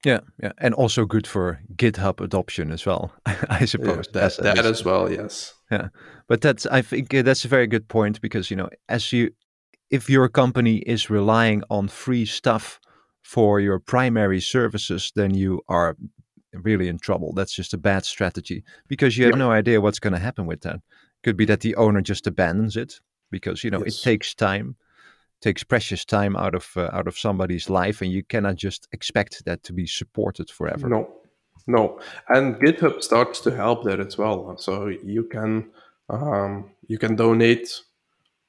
Yeah, 0.05 0.19
yeah, 0.41 0.51
and 0.57 0.73
also 0.73 1.05
good 1.05 1.27
for 1.27 1.59
GitHub 1.75 2.21
adoption 2.21 2.71
as 2.71 2.85
well, 2.85 3.11
I 3.49 3.65
suppose. 3.65 4.07
Yeah, 4.13 4.29
that, 4.29 4.37
that 4.55 4.65
as 4.65 4.85
well, 4.85 5.11
yes. 5.11 5.53
Yeah, 5.71 5.89
but 6.27 6.41
that's 6.41 6.65
I 6.65 6.81
think 6.81 7.13
uh, 7.13 7.23
that's 7.23 7.45
a 7.45 7.49
very 7.49 7.67
good 7.67 7.87
point 7.87 8.21
because 8.21 8.51
you 8.51 8.57
know, 8.57 8.69
as 8.87 9.11
you, 9.11 9.31
if 9.89 10.09
your 10.09 10.29
company 10.29 10.77
is 10.77 11.09
relying 11.09 11.63
on 11.69 11.87
free 11.87 12.25
stuff 12.25 12.79
for 13.21 13.59
your 13.59 13.79
primary 13.79 14.41
services, 14.41 15.11
then 15.15 15.33
you 15.33 15.61
are 15.67 15.95
really 16.53 16.87
in 16.87 16.99
trouble. 16.99 17.33
That's 17.33 17.53
just 17.53 17.73
a 17.73 17.77
bad 17.77 18.05
strategy 18.05 18.63
because 18.87 19.17
you 19.17 19.25
have 19.25 19.37
no 19.37 19.51
idea 19.51 19.81
what's 19.81 19.99
going 19.99 20.13
to 20.13 20.19
happen 20.19 20.45
with 20.45 20.61
that. 20.61 20.81
Could 21.23 21.37
be 21.37 21.45
that 21.45 21.61
the 21.61 21.75
owner 21.75 22.01
just 22.01 22.27
abandons 22.27 22.75
it 22.75 22.99
because 23.29 23.63
you 23.63 23.69
know 23.69 23.83
yes. 23.83 23.99
it 23.99 24.03
takes 24.03 24.33
time 24.33 24.75
takes 25.41 25.63
precious 25.63 26.05
time 26.05 26.35
out 26.35 26.55
of 26.55 26.71
uh, 26.77 26.89
out 26.93 27.07
of 27.07 27.17
somebody's 27.17 27.69
life, 27.69 28.01
and 28.01 28.11
you 28.11 28.23
cannot 28.23 28.55
just 28.55 28.87
expect 28.91 29.43
that 29.45 29.63
to 29.63 29.73
be 29.73 29.85
supported 29.87 30.49
forever. 30.49 30.87
No, 30.87 31.09
no, 31.67 31.99
and 32.29 32.55
GitHub 32.55 33.01
starts 33.01 33.39
to 33.41 33.51
help 33.51 33.83
there 33.83 33.99
as 33.99 34.17
well. 34.17 34.55
So 34.57 34.87
you 34.87 35.23
can 35.23 35.71
um, 36.09 36.71
you 36.87 36.97
can 36.97 37.15
donate 37.15 37.81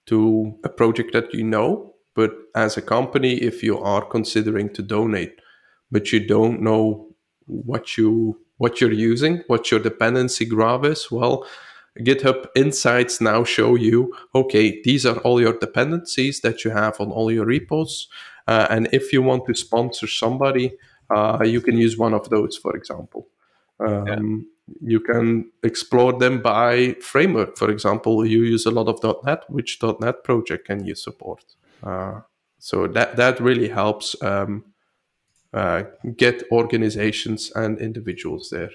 to 0.06 0.58
a 0.64 0.68
project 0.68 1.12
that 1.14 1.32
you 1.32 1.44
know, 1.44 1.94
but 2.14 2.32
as 2.54 2.76
a 2.76 2.82
company, 2.82 3.34
if 3.34 3.62
you 3.62 3.78
are 3.78 4.04
considering 4.04 4.72
to 4.74 4.82
donate, 4.82 5.40
but 5.90 6.12
you 6.12 6.26
don't 6.26 6.60
know 6.60 7.11
what 7.46 7.96
you 7.96 8.38
what 8.58 8.80
you're 8.80 8.92
using, 8.92 9.42
what 9.48 9.70
your 9.70 9.80
dependency 9.80 10.44
graph 10.44 10.84
is, 10.84 11.10
well, 11.10 11.44
GitHub 11.98 12.46
Insights 12.54 13.20
now 13.20 13.44
show 13.44 13.74
you, 13.74 14.14
okay, 14.34 14.80
these 14.82 15.04
are 15.04 15.18
all 15.18 15.40
your 15.40 15.58
dependencies 15.58 16.40
that 16.40 16.64
you 16.64 16.70
have 16.70 17.00
on 17.00 17.10
all 17.10 17.30
your 17.30 17.44
repos. 17.44 18.08
Uh, 18.46 18.66
and 18.70 18.88
if 18.92 19.12
you 19.12 19.20
want 19.20 19.46
to 19.46 19.54
sponsor 19.54 20.06
somebody, 20.06 20.72
uh, 21.10 21.42
you 21.44 21.60
can 21.60 21.76
use 21.76 21.98
one 21.98 22.14
of 22.14 22.30
those, 22.30 22.56
for 22.56 22.76
example. 22.76 23.28
Um, 23.80 24.06
yeah. 24.06 24.92
You 24.92 25.00
can 25.00 25.50
explore 25.62 26.12
them 26.12 26.40
by 26.40 26.94
framework. 27.00 27.58
For 27.58 27.68
example, 27.68 28.24
you 28.24 28.44
use 28.44 28.64
a 28.64 28.70
lot 28.70 28.88
of 28.88 29.24
.NET. 29.24 29.44
Which 29.48 29.78
.NET 29.82 30.24
project 30.24 30.66
can 30.66 30.86
you 30.86 30.94
support? 30.94 31.44
Uh, 31.82 32.20
so 32.58 32.86
that 32.86 33.16
that 33.16 33.40
really 33.40 33.68
helps 33.68 34.14
um, 34.22 34.64
uh, 35.52 35.82
get 36.16 36.42
organizations 36.50 37.52
and 37.54 37.78
individuals 37.78 38.48
there. 38.50 38.70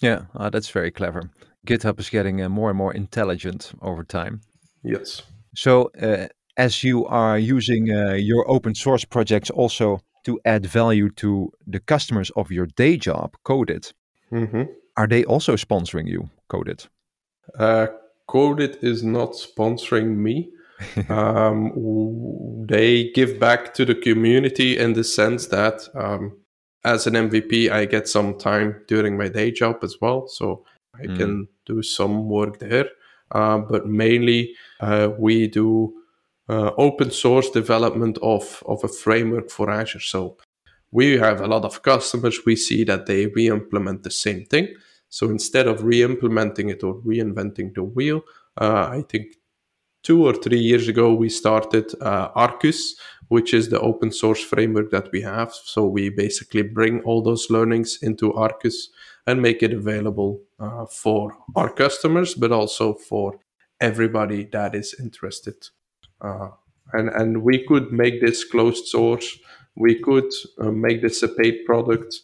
Yeah, 0.00 0.22
uh, 0.34 0.50
that's 0.50 0.70
very 0.70 0.90
clever. 0.90 1.30
GitHub 1.66 2.00
is 2.00 2.10
getting 2.10 2.42
uh, 2.42 2.48
more 2.48 2.70
and 2.70 2.78
more 2.78 2.92
intelligent 2.92 3.72
over 3.80 4.02
time. 4.04 4.40
Yes. 4.82 5.22
So, 5.54 5.90
uh, 6.00 6.26
as 6.56 6.82
you 6.82 7.06
are 7.06 7.38
using 7.38 7.90
uh, 7.90 8.12
your 8.12 8.50
open 8.50 8.74
source 8.74 9.04
projects 9.04 9.50
also 9.50 10.00
to 10.24 10.40
add 10.44 10.66
value 10.66 11.08
to 11.10 11.50
the 11.66 11.80
customers 11.80 12.30
of 12.36 12.50
your 12.50 12.66
day 12.66 12.96
job, 12.96 13.36
Codit, 13.44 13.92
mm-hmm. 14.30 14.62
are 14.96 15.06
they 15.06 15.24
also 15.24 15.56
sponsoring 15.56 16.08
you, 16.08 16.30
Codit? 16.48 16.88
Uh, 17.58 17.86
Codit 18.28 18.82
is 18.82 19.02
not 19.02 19.32
sponsoring 19.32 20.16
me. 20.16 20.50
Um, 21.08 22.66
they 22.68 23.10
give 23.12 23.38
back 23.38 23.74
to 23.74 23.84
the 23.84 23.94
community 23.94 24.78
in 24.78 24.92
the 24.92 25.04
sense 25.04 25.46
that 25.48 25.88
um, 25.94 26.36
as 26.84 27.06
an 27.06 27.14
MVP, 27.14 27.70
I 27.70 27.84
get 27.84 28.08
some 28.08 28.38
time 28.38 28.82
during 28.88 29.16
my 29.16 29.28
day 29.28 29.50
job 29.50 29.78
as 29.82 29.96
well. 30.00 30.26
So 30.26 30.64
I 30.94 31.06
mm. 31.06 31.16
can 31.16 31.48
do 31.66 31.82
some 31.82 32.28
work 32.28 32.58
there. 32.58 32.88
Uh, 33.30 33.58
but 33.58 33.86
mainly, 33.86 34.54
uh, 34.80 35.10
we 35.18 35.46
do 35.46 35.94
uh, 36.48 36.72
open 36.76 37.10
source 37.10 37.50
development 37.50 38.18
of, 38.22 38.62
of 38.66 38.84
a 38.84 38.88
framework 38.88 39.50
for 39.50 39.70
Azure. 39.70 40.00
So 40.00 40.36
we 40.90 41.16
have 41.18 41.40
a 41.40 41.46
lot 41.46 41.64
of 41.64 41.82
customers. 41.82 42.40
We 42.44 42.56
see 42.56 42.84
that 42.84 43.06
they 43.06 43.26
re 43.26 43.48
implement 43.48 44.02
the 44.02 44.10
same 44.10 44.44
thing. 44.44 44.74
So 45.08 45.28
instead 45.28 45.66
of 45.66 45.84
re 45.84 46.02
implementing 46.02 46.68
it 46.68 46.82
or 46.82 46.96
reinventing 46.96 47.74
the 47.74 47.84
wheel, 47.84 48.22
uh, 48.60 48.88
I 48.90 49.02
think 49.08 49.36
two 50.02 50.26
or 50.26 50.34
three 50.34 50.58
years 50.58 50.88
ago, 50.88 51.14
we 51.14 51.28
started 51.28 51.92
uh, 52.00 52.28
Arcus, 52.34 52.96
which 53.28 53.54
is 53.54 53.68
the 53.68 53.80
open 53.80 54.12
source 54.12 54.42
framework 54.42 54.90
that 54.90 55.10
we 55.12 55.22
have. 55.22 55.52
So 55.52 55.86
we 55.86 56.10
basically 56.10 56.62
bring 56.62 57.00
all 57.02 57.22
those 57.22 57.48
learnings 57.50 57.98
into 58.02 58.32
Arcus 58.34 58.90
and 59.26 59.40
make 59.40 59.62
it 59.62 59.72
available 59.72 60.42
uh, 60.58 60.86
for 60.86 61.36
our 61.56 61.72
customers, 61.72 62.34
but 62.34 62.52
also 62.52 62.94
for 62.94 63.38
everybody 63.80 64.48
that 64.52 64.74
is 64.74 64.94
interested. 64.98 65.68
Uh, 66.20 66.48
and 66.92 67.08
and 67.08 67.42
we 67.42 67.64
could 67.66 67.92
make 67.92 68.20
this 68.20 68.44
closed 68.44 68.86
source. 68.86 69.38
We 69.76 69.94
could 70.00 70.30
uh, 70.60 70.70
make 70.70 71.02
this 71.02 71.22
a 71.22 71.28
paid 71.28 71.64
product, 71.64 72.20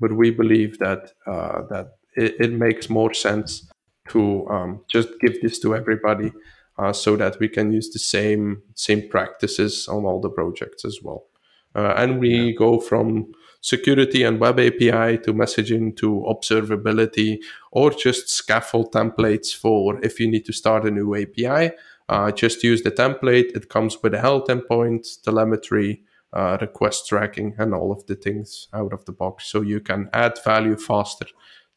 but 0.00 0.12
we 0.12 0.30
believe 0.30 0.78
that 0.78 1.12
uh, 1.26 1.62
that 1.70 1.96
it, 2.16 2.36
it, 2.38 2.52
makes 2.52 2.88
more 2.88 3.12
sense 3.12 3.68
to 4.10 4.46
um, 4.48 4.84
just 4.88 5.08
give 5.20 5.40
this 5.42 5.58
to 5.60 5.74
everybody, 5.74 6.32
uh, 6.78 6.92
so 6.92 7.16
that 7.16 7.38
we 7.38 7.48
can 7.48 7.72
use 7.72 7.90
the 7.90 7.98
same 7.98 8.62
same 8.74 9.08
practices 9.08 9.88
on 9.88 10.04
all 10.04 10.20
the 10.20 10.30
projects 10.30 10.84
as 10.84 11.00
well. 11.02 11.26
Uh, 11.74 11.94
and 11.96 12.20
we 12.20 12.30
yeah. 12.30 12.52
go 12.52 12.78
from 12.78 13.32
security 13.60 14.22
and 14.22 14.40
web 14.40 14.60
API 14.60 15.18
to 15.18 15.32
messaging 15.32 15.96
to 15.96 16.24
observability 16.28 17.38
or 17.72 17.90
just 17.90 18.28
scaffold 18.28 18.92
templates 18.92 19.54
for 19.54 19.98
if 20.04 20.20
you 20.20 20.30
need 20.30 20.44
to 20.44 20.52
start 20.52 20.84
a 20.84 20.90
new 20.90 21.14
API. 21.16 21.74
Uh, 22.08 22.30
just 22.30 22.62
use 22.62 22.82
the 22.82 22.90
template. 22.90 23.56
It 23.56 23.70
comes 23.70 23.96
with 24.02 24.12
a 24.12 24.20
health 24.20 24.48
endpoint, 24.48 25.22
telemetry, 25.22 26.02
uh, 26.34 26.58
request 26.60 27.08
tracking, 27.08 27.54
and 27.58 27.72
all 27.72 27.90
of 27.90 28.04
the 28.06 28.14
things 28.14 28.68
out 28.74 28.92
of 28.92 29.04
the 29.06 29.12
box. 29.12 29.46
So 29.46 29.62
you 29.62 29.80
can 29.80 30.10
add 30.12 30.38
value 30.44 30.76
faster 30.76 31.26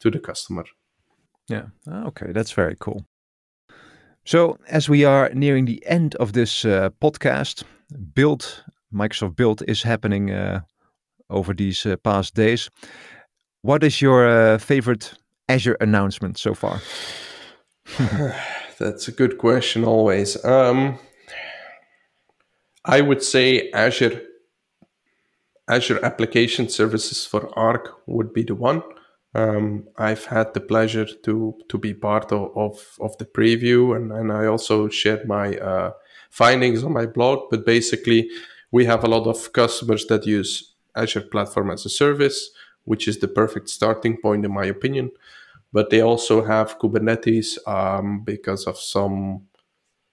to 0.00 0.10
the 0.10 0.18
customer. 0.18 0.64
Yeah. 1.48 1.68
Ah, 1.90 2.04
okay. 2.08 2.32
That's 2.32 2.52
very 2.52 2.76
cool. 2.78 3.06
So, 4.28 4.58
as 4.68 4.90
we 4.90 5.06
are 5.06 5.30
nearing 5.32 5.64
the 5.64 5.82
end 5.86 6.14
of 6.16 6.34
this 6.34 6.62
uh, 6.66 6.90
podcast, 7.00 7.64
Build, 8.12 8.62
Microsoft 8.92 9.36
Build 9.36 9.62
is 9.66 9.82
happening 9.82 10.30
uh, 10.30 10.60
over 11.30 11.54
these 11.54 11.86
uh, 11.86 11.96
past 11.96 12.34
days. 12.34 12.68
What 13.62 13.82
is 13.82 14.02
your 14.02 14.28
uh, 14.28 14.58
favorite 14.58 15.14
Azure 15.48 15.78
announcement 15.80 16.36
so 16.36 16.52
far? 16.52 16.82
That's 18.78 19.08
a 19.08 19.12
good 19.12 19.38
question, 19.38 19.82
always. 19.82 20.44
Um, 20.44 20.98
I 22.84 23.00
would 23.00 23.22
say 23.22 23.70
Azure 23.72 24.20
Azure 25.70 26.04
Application 26.04 26.68
Services 26.68 27.24
for 27.24 27.48
Arc 27.58 27.94
would 28.06 28.34
be 28.34 28.42
the 28.42 28.54
one. 28.54 28.82
Um, 29.34 29.88
I've 29.96 30.24
had 30.24 30.54
the 30.54 30.60
pleasure 30.60 31.04
to 31.04 31.54
to 31.68 31.78
be 31.78 31.94
part 31.94 32.32
of, 32.32 32.56
of, 32.56 32.96
of, 33.00 33.16
the 33.18 33.26
preview, 33.26 33.94
and, 33.94 34.10
and 34.10 34.32
I 34.32 34.46
also 34.46 34.88
shared 34.88 35.28
my 35.28 35.56
uh, 35.58 35.92
findings 36.30 36.82
on 36.82 36.92
my 36.92 37.06
blog. 37.06 37.50
But 37.50 37.66
basically, 37.66 38.30
we 38.70 38.86
have 38.86 39.04
a 39.04 39.08
lot 39.08 39.26
of 39.26 39.52
customers 39.52 40.06
that 40.06 40.26
use 40.26 40.74
Azure 40.96 41.28
Platform 41.30 41.70
as 41.70 41.84
a 41.84 41.90
Service, 41.90 42.50
which 42.84 43.06
is 43.06 43.18
the 43.18 43.28
perfect 43.28 43.68
starting 43.68 44.16
point, 44.16 44.44
in 44.44 44.52
my 44.52 44.64
opinion. 44.64 45.10
But 45.72 45.90
they 45.90 46.00
also 46.00 46.42
have 46.44 46.78
Kubernetes 46.78 47.58
um, 47.66 48.24
because 48.24 48.66
of 48.66 48.78
some 48.78 49.42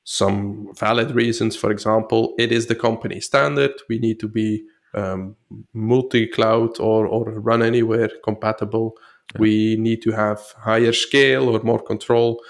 some 0.03 0.73
valid 0.75 1.11
reasons. 1.11 1.55
For 1.55 1.71
example, 1.71 2.35
it 2.37 2.51
is 2.51 2.67
the 2.67 2.75
company 2.75 3.19
standard. 3.21 3.73
We 3.89 3.99
need 3.99 4.19
to 4.19 4.27
be 4.27 4.65
um, 4.95 5.35
multi-cloud 5.73 6.79
or, 6.79 7.05
or 7.05 7.25
run 7.39 7.61
anywhere 7.61 8.09
compatible. 8.23 8.95
Yeah. 9.33 9.41
We 9.41 9.75
need 9.77 10.01
to 10.03 10.11
have 10.11 10.39
higher 10.57 10.93
scale 10.93 11.49
or 11.49 11.61
more 11.63 11.81
control. 11.81 12.41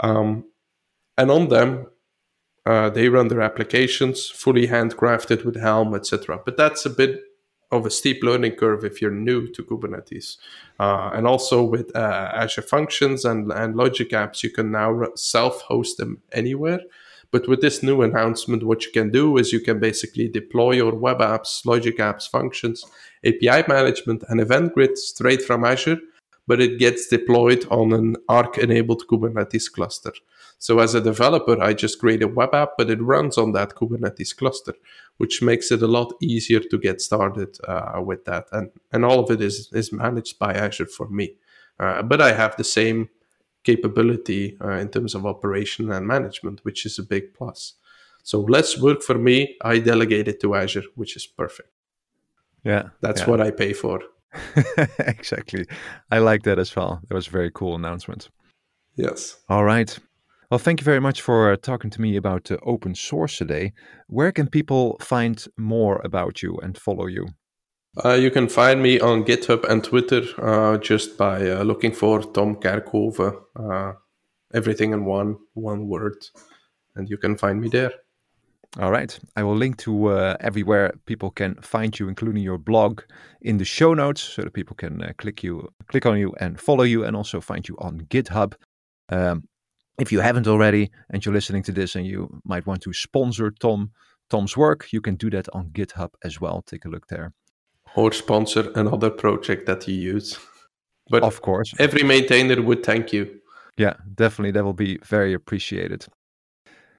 Um, 0.00 0.44
and 1.18 1.30
on 1.30 1.48
them, 1.48 1.86
uh, 2.66 2.90
they 2.90 3.08
run 3.08 3.28
their 3.28 3.42
applications 3.42 4.28
fully 4.28 4.66
handcrafted 4.68 5.44
with 5.44 5.56
Helm, 5.56 5.94
etc. 5.94 6.40
But 6.44 6.56
that's 6.56 6.86
a 6.86 6.90
bit 6.90 7.20
of 7.72 7.86
a 7.86 7.90
steep 7.90 8.22
learning 8.22 8.52
curve 8.52 8.84
if 8.84 9.00
you're 9.00 9.10
new 9.10 9.48
to 9.52 9.62
Kubernetes. 9.62 10.36
Uh, 10.78 11.10
and 11.12 11.26
also 11.26 11.62
with 11.62 11.94
uh, 11.94 12.30
Azure 12.34 12.62
Functions 12.62 13.24
and, 13.24 13.52
and 13.52 13.76
Logic 13.76 14.10
Apps, 14.10 14.42
you 14.42 14.50
can 14.50 14.70
now 14.70 15.04
self 15.14 15.62
host 15.62 15.96
them 15.98 16.22
anywhere. 16.32 16.80
But 17.32 17.46
with 17.46 17.60
this 17.60 17.82
new 17.82 18.02
announcement, 18.02 18.64
what 18.64 18.84
you 18.84 18.90
can 18.92 19.10
do 19.10 19.36
is 19.36 19.52
you 19.52 19.60
can 19.60 19.78
basically 19.78 20.28
deploy 20.28 20.72
your 20.72 20.94
web 20.94 21.18
apps, 21.18 21.64
Logic 21.64 21.96
Apps, 21.98 22.28
functions, 22.28 22.84
API 23.24 23.64
management, 23.68 24.24
and 24.28 24.40
event 24.40 24.74
grid 24.74 24.98
straight 24.98 25.42
from 25.42 25.64
Azure, 25.64 25.98
but 26.48 26.60
it 26.60 26.78
gets 26.78 27.06
deployed 27.06 27.64
on 27.70 27.92
an 27.92 28.16
Arc 28.28 28.58
enabled 28.58 29.04
Kubernetes 29.08 29.70
cluster. 29.70 30.12
So 30.58 30.80
as 30.80 30.94
a 30.94 31.00
developer, 31.00 31.62
I 31.62 31.72
just 31.72 32.00
create 32.00 32.22
a 32.22 32.28
web 32.28 32.54
app, 32.54 32.70
but 32.76 32.90
it 32.90 33.00
runs 33.00 33.38
on 33.38 33.52
that 33.52 33.76
Kubernetes 33.76 34.36
cluster, 34.36 34.74
which 35.18 35.40
makes 35.40 35.70
it 35.70 35.82
a 35.82 35.86
lot 35.86 36.12
easier 36.20 36.60
to 36.60 36.78
get 36.78 37.00
started 37.00 37.56
uh, 37.68 38.02
with 38.04 38.24
that. 38.24 38.48
And 38.52 38.70
and 38.92 39.04
all 39.04 39.20
of 39.20 39.30
it 39.30 39.40
is 39.40 39.70
is 39.72 39.92
managed 39.92 40.38
by 40.38 40.52
Azure 40.52 40.86
for 40.86 41.08
me. 41.08 41.36
Uh, 41.78 42.02
but 42.02 42.20
I 42.20 42.32
have 42.32 42.56
the 42.56 42.64
same 42.64 43.08
capability 43.64 44.56
uh, 44.62 44.72
in 44.72 44.88
terms 44.88 45.14
of 45.14 45.26
operation 45.26 45.90
and 45.92 46.06
management, 46.06 46.60
which 46.64 46.86
is 46.86 46.98
a 46.98 47.02
big 47.02 47.34
plus. 47.34 47.74
So 48.22 48.40
less 48.40 48.78
work 48.78 49.02
for 49.02 49.18
me. 49.18 49.56
I 49.62 49.78
delegate 49.78 50.28
it 50.28 50.40
to 50.40 50.54
Azure, 50.54 50.84
which 50.94 51.16
is 51.16 51.26
perfect. 51.26 51.70
Yeah. 52.64 52.90
That's 53.00 53.22
yeah. 53.22 53.30
what 53.30 53.40
I 53.40 53.50
pay 53.50 53.72
for. 53.72 54.00
exactly. 54.98 55.66
I 56.10 56.18
like 56.18 56.42
that 56.44 56.58
as 56.58 56.74
well. 56.76 57.00
That 57.08 57.14
was 57.14 57.26
a 57.26 57.30
very 57.30 57.50
cool 57.50 57.74
announcement. 57.74 58.28
Yes. 58.96 59.40
All 59.48 59.64
right. 59.64 59.98
Well, 60.50 60.58
thank 60.58 60.80
you 60.80 60.84
very 60.84 61.00
much 61.00 61.22
for 61.22 61.52
uh, 61.52 61.56
talking 61.56 61.90
to 61.90 62.00
me 62.00 62.16
about 62.16 62.50
uh, 62.50 62.56
open 62.64 62.94
source 62.94 63.38
today. 63.38 63.72
Where 64.08 64.32
can 64.32 64.48
people 64.48 64.96
find 65.00 65.42
more 65.56 66.00
about 66.04 66.42
you 66.42 66.58
and 66.62 66.76
follow 66.76 67.06
you? 67.06 67.28
Uh, 68.04 68.14
you 68.14 68.30
can 68.30 68.48
find 68.48 68.80
me 68.82 69.00
on 69.00 69.24
GitHub 69.24 69.64
and 69.64 69.82
Twitter 69.82 70.22
uh, 70.38 70.78
just 70.78 71.18
by 71.18 71.50
uh, 71.50 71.64
looking 71.64 71.92
for 71.92 72.22
Tom 72.22 72.56
Kerkhove. 72.56 73.42
Uh, 73.56 73.94
everything 74.54 74.92
in 74.92 75.04
one 75.04 75.38
one 75.54 75.88
word, 75.88 76.16
and 76.94 77.10
you 77.10 77.16
can 77.18 77.36
find 77.36 77.60
me 77.60 77.68
there. 77.68 77.92
All 78.78 78.92
right. 78.92 79.18
I 79.34 79.42
will 79.42 79.56
link 79.56 79.78
to 79.78 80.06
uh, 80.06 80.36
everywhere 80.38 80.92
people 81.04 81.32
can 81.32 81.56
find 81.56 81.98
you, 81.98 82.08
including 82.08 82.44
your 82.44 82.58
blog, 82.58 83.02
in 83.40 83.58
the 83.58 83.64
show 83.64 83.94
notes, 83.94 84.22
so 84.22 84.42
that 84.42 84.52
people 84.52 84.76
can 84.76 85.02
uh, 85.02 85.12
click 85.18 85.42
you, 85.42 85.68
click 85.88 86.06
on 86.06 86.18
you, 86.18 86.32
and 86.38 86.60
follow 86.60 86.84
you, 86.84 87.04
and 87.04 87.16
also 87.16 87.40
find 87.40 87.68
you 87.68 87.76
on 87.80 88.02
GitHub. 88.02 88.54
Um, 89.08 89.48
if 89.98 90.12
you 90.12 90.20
haven't 90.20 90.46
already, 90.46 90.92
and 91.10 91.24
you're 91.24 91.34
listening 91.34 91.64
to 91.64 91.72
this, 91.72 91.96
and 91.96 92.06
you 92.06 92.40
might 92.44 92.66
want 92.66 92.82
to 92.82 92.92
sponsor 92.92 93.50
Tom 93.50 93.90
Tom's 94.28 94.56
work, 94.56 94.92
you 94.92 95.00
can 95.00 95.16
do 95.16 95.28
that 95.30 95.48
on 95.52 95.70
GitHub 95.70 96.10
as 96.22 96.40
well. 96.40 96.62
Take 96.62 96.84
a 96.84 96.88
look 96.88 97.08
there, 97.08 97.32
or 97.94 98.12
sponsor 98.12 98.70
another 98.74 99.10
project 99.10 99.66
that 99.66 99.86
you 99.88 99.94
use. 99.94 100.38
But 101.08 101.22
of 101.22 101.42
course, 101.42 101.74
every 101.78 102.02
maintainer 102.02 102.62
would 102.62 102.84
thank 102.84 103.12
you. 103.12 103.40
Yeah, 103.76 103.94
definitely, 104.14 104.52
that 104.52 104.64
will 104.64 104.74
be 104.74 104.98
very 105.04 105.32
appreciated. 105.34 106.06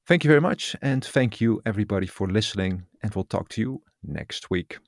Thank 0.07 0.23
you 0.23 0.29
very 0.29 0.41
much, 0.41 0.75
and 0.81 1.05
thank 1.05 1.39
you 1.39 1.61
everybody 1.65 2.07
for 2.07 2.27
listening, 2.27 2.83
and 3.03 3.13
we'll 3.13 3.23
talk 3.23 3.49
to 3.49 3.61
you 3.61 3.81
next 4.03 4.49
week. 4.49 4.79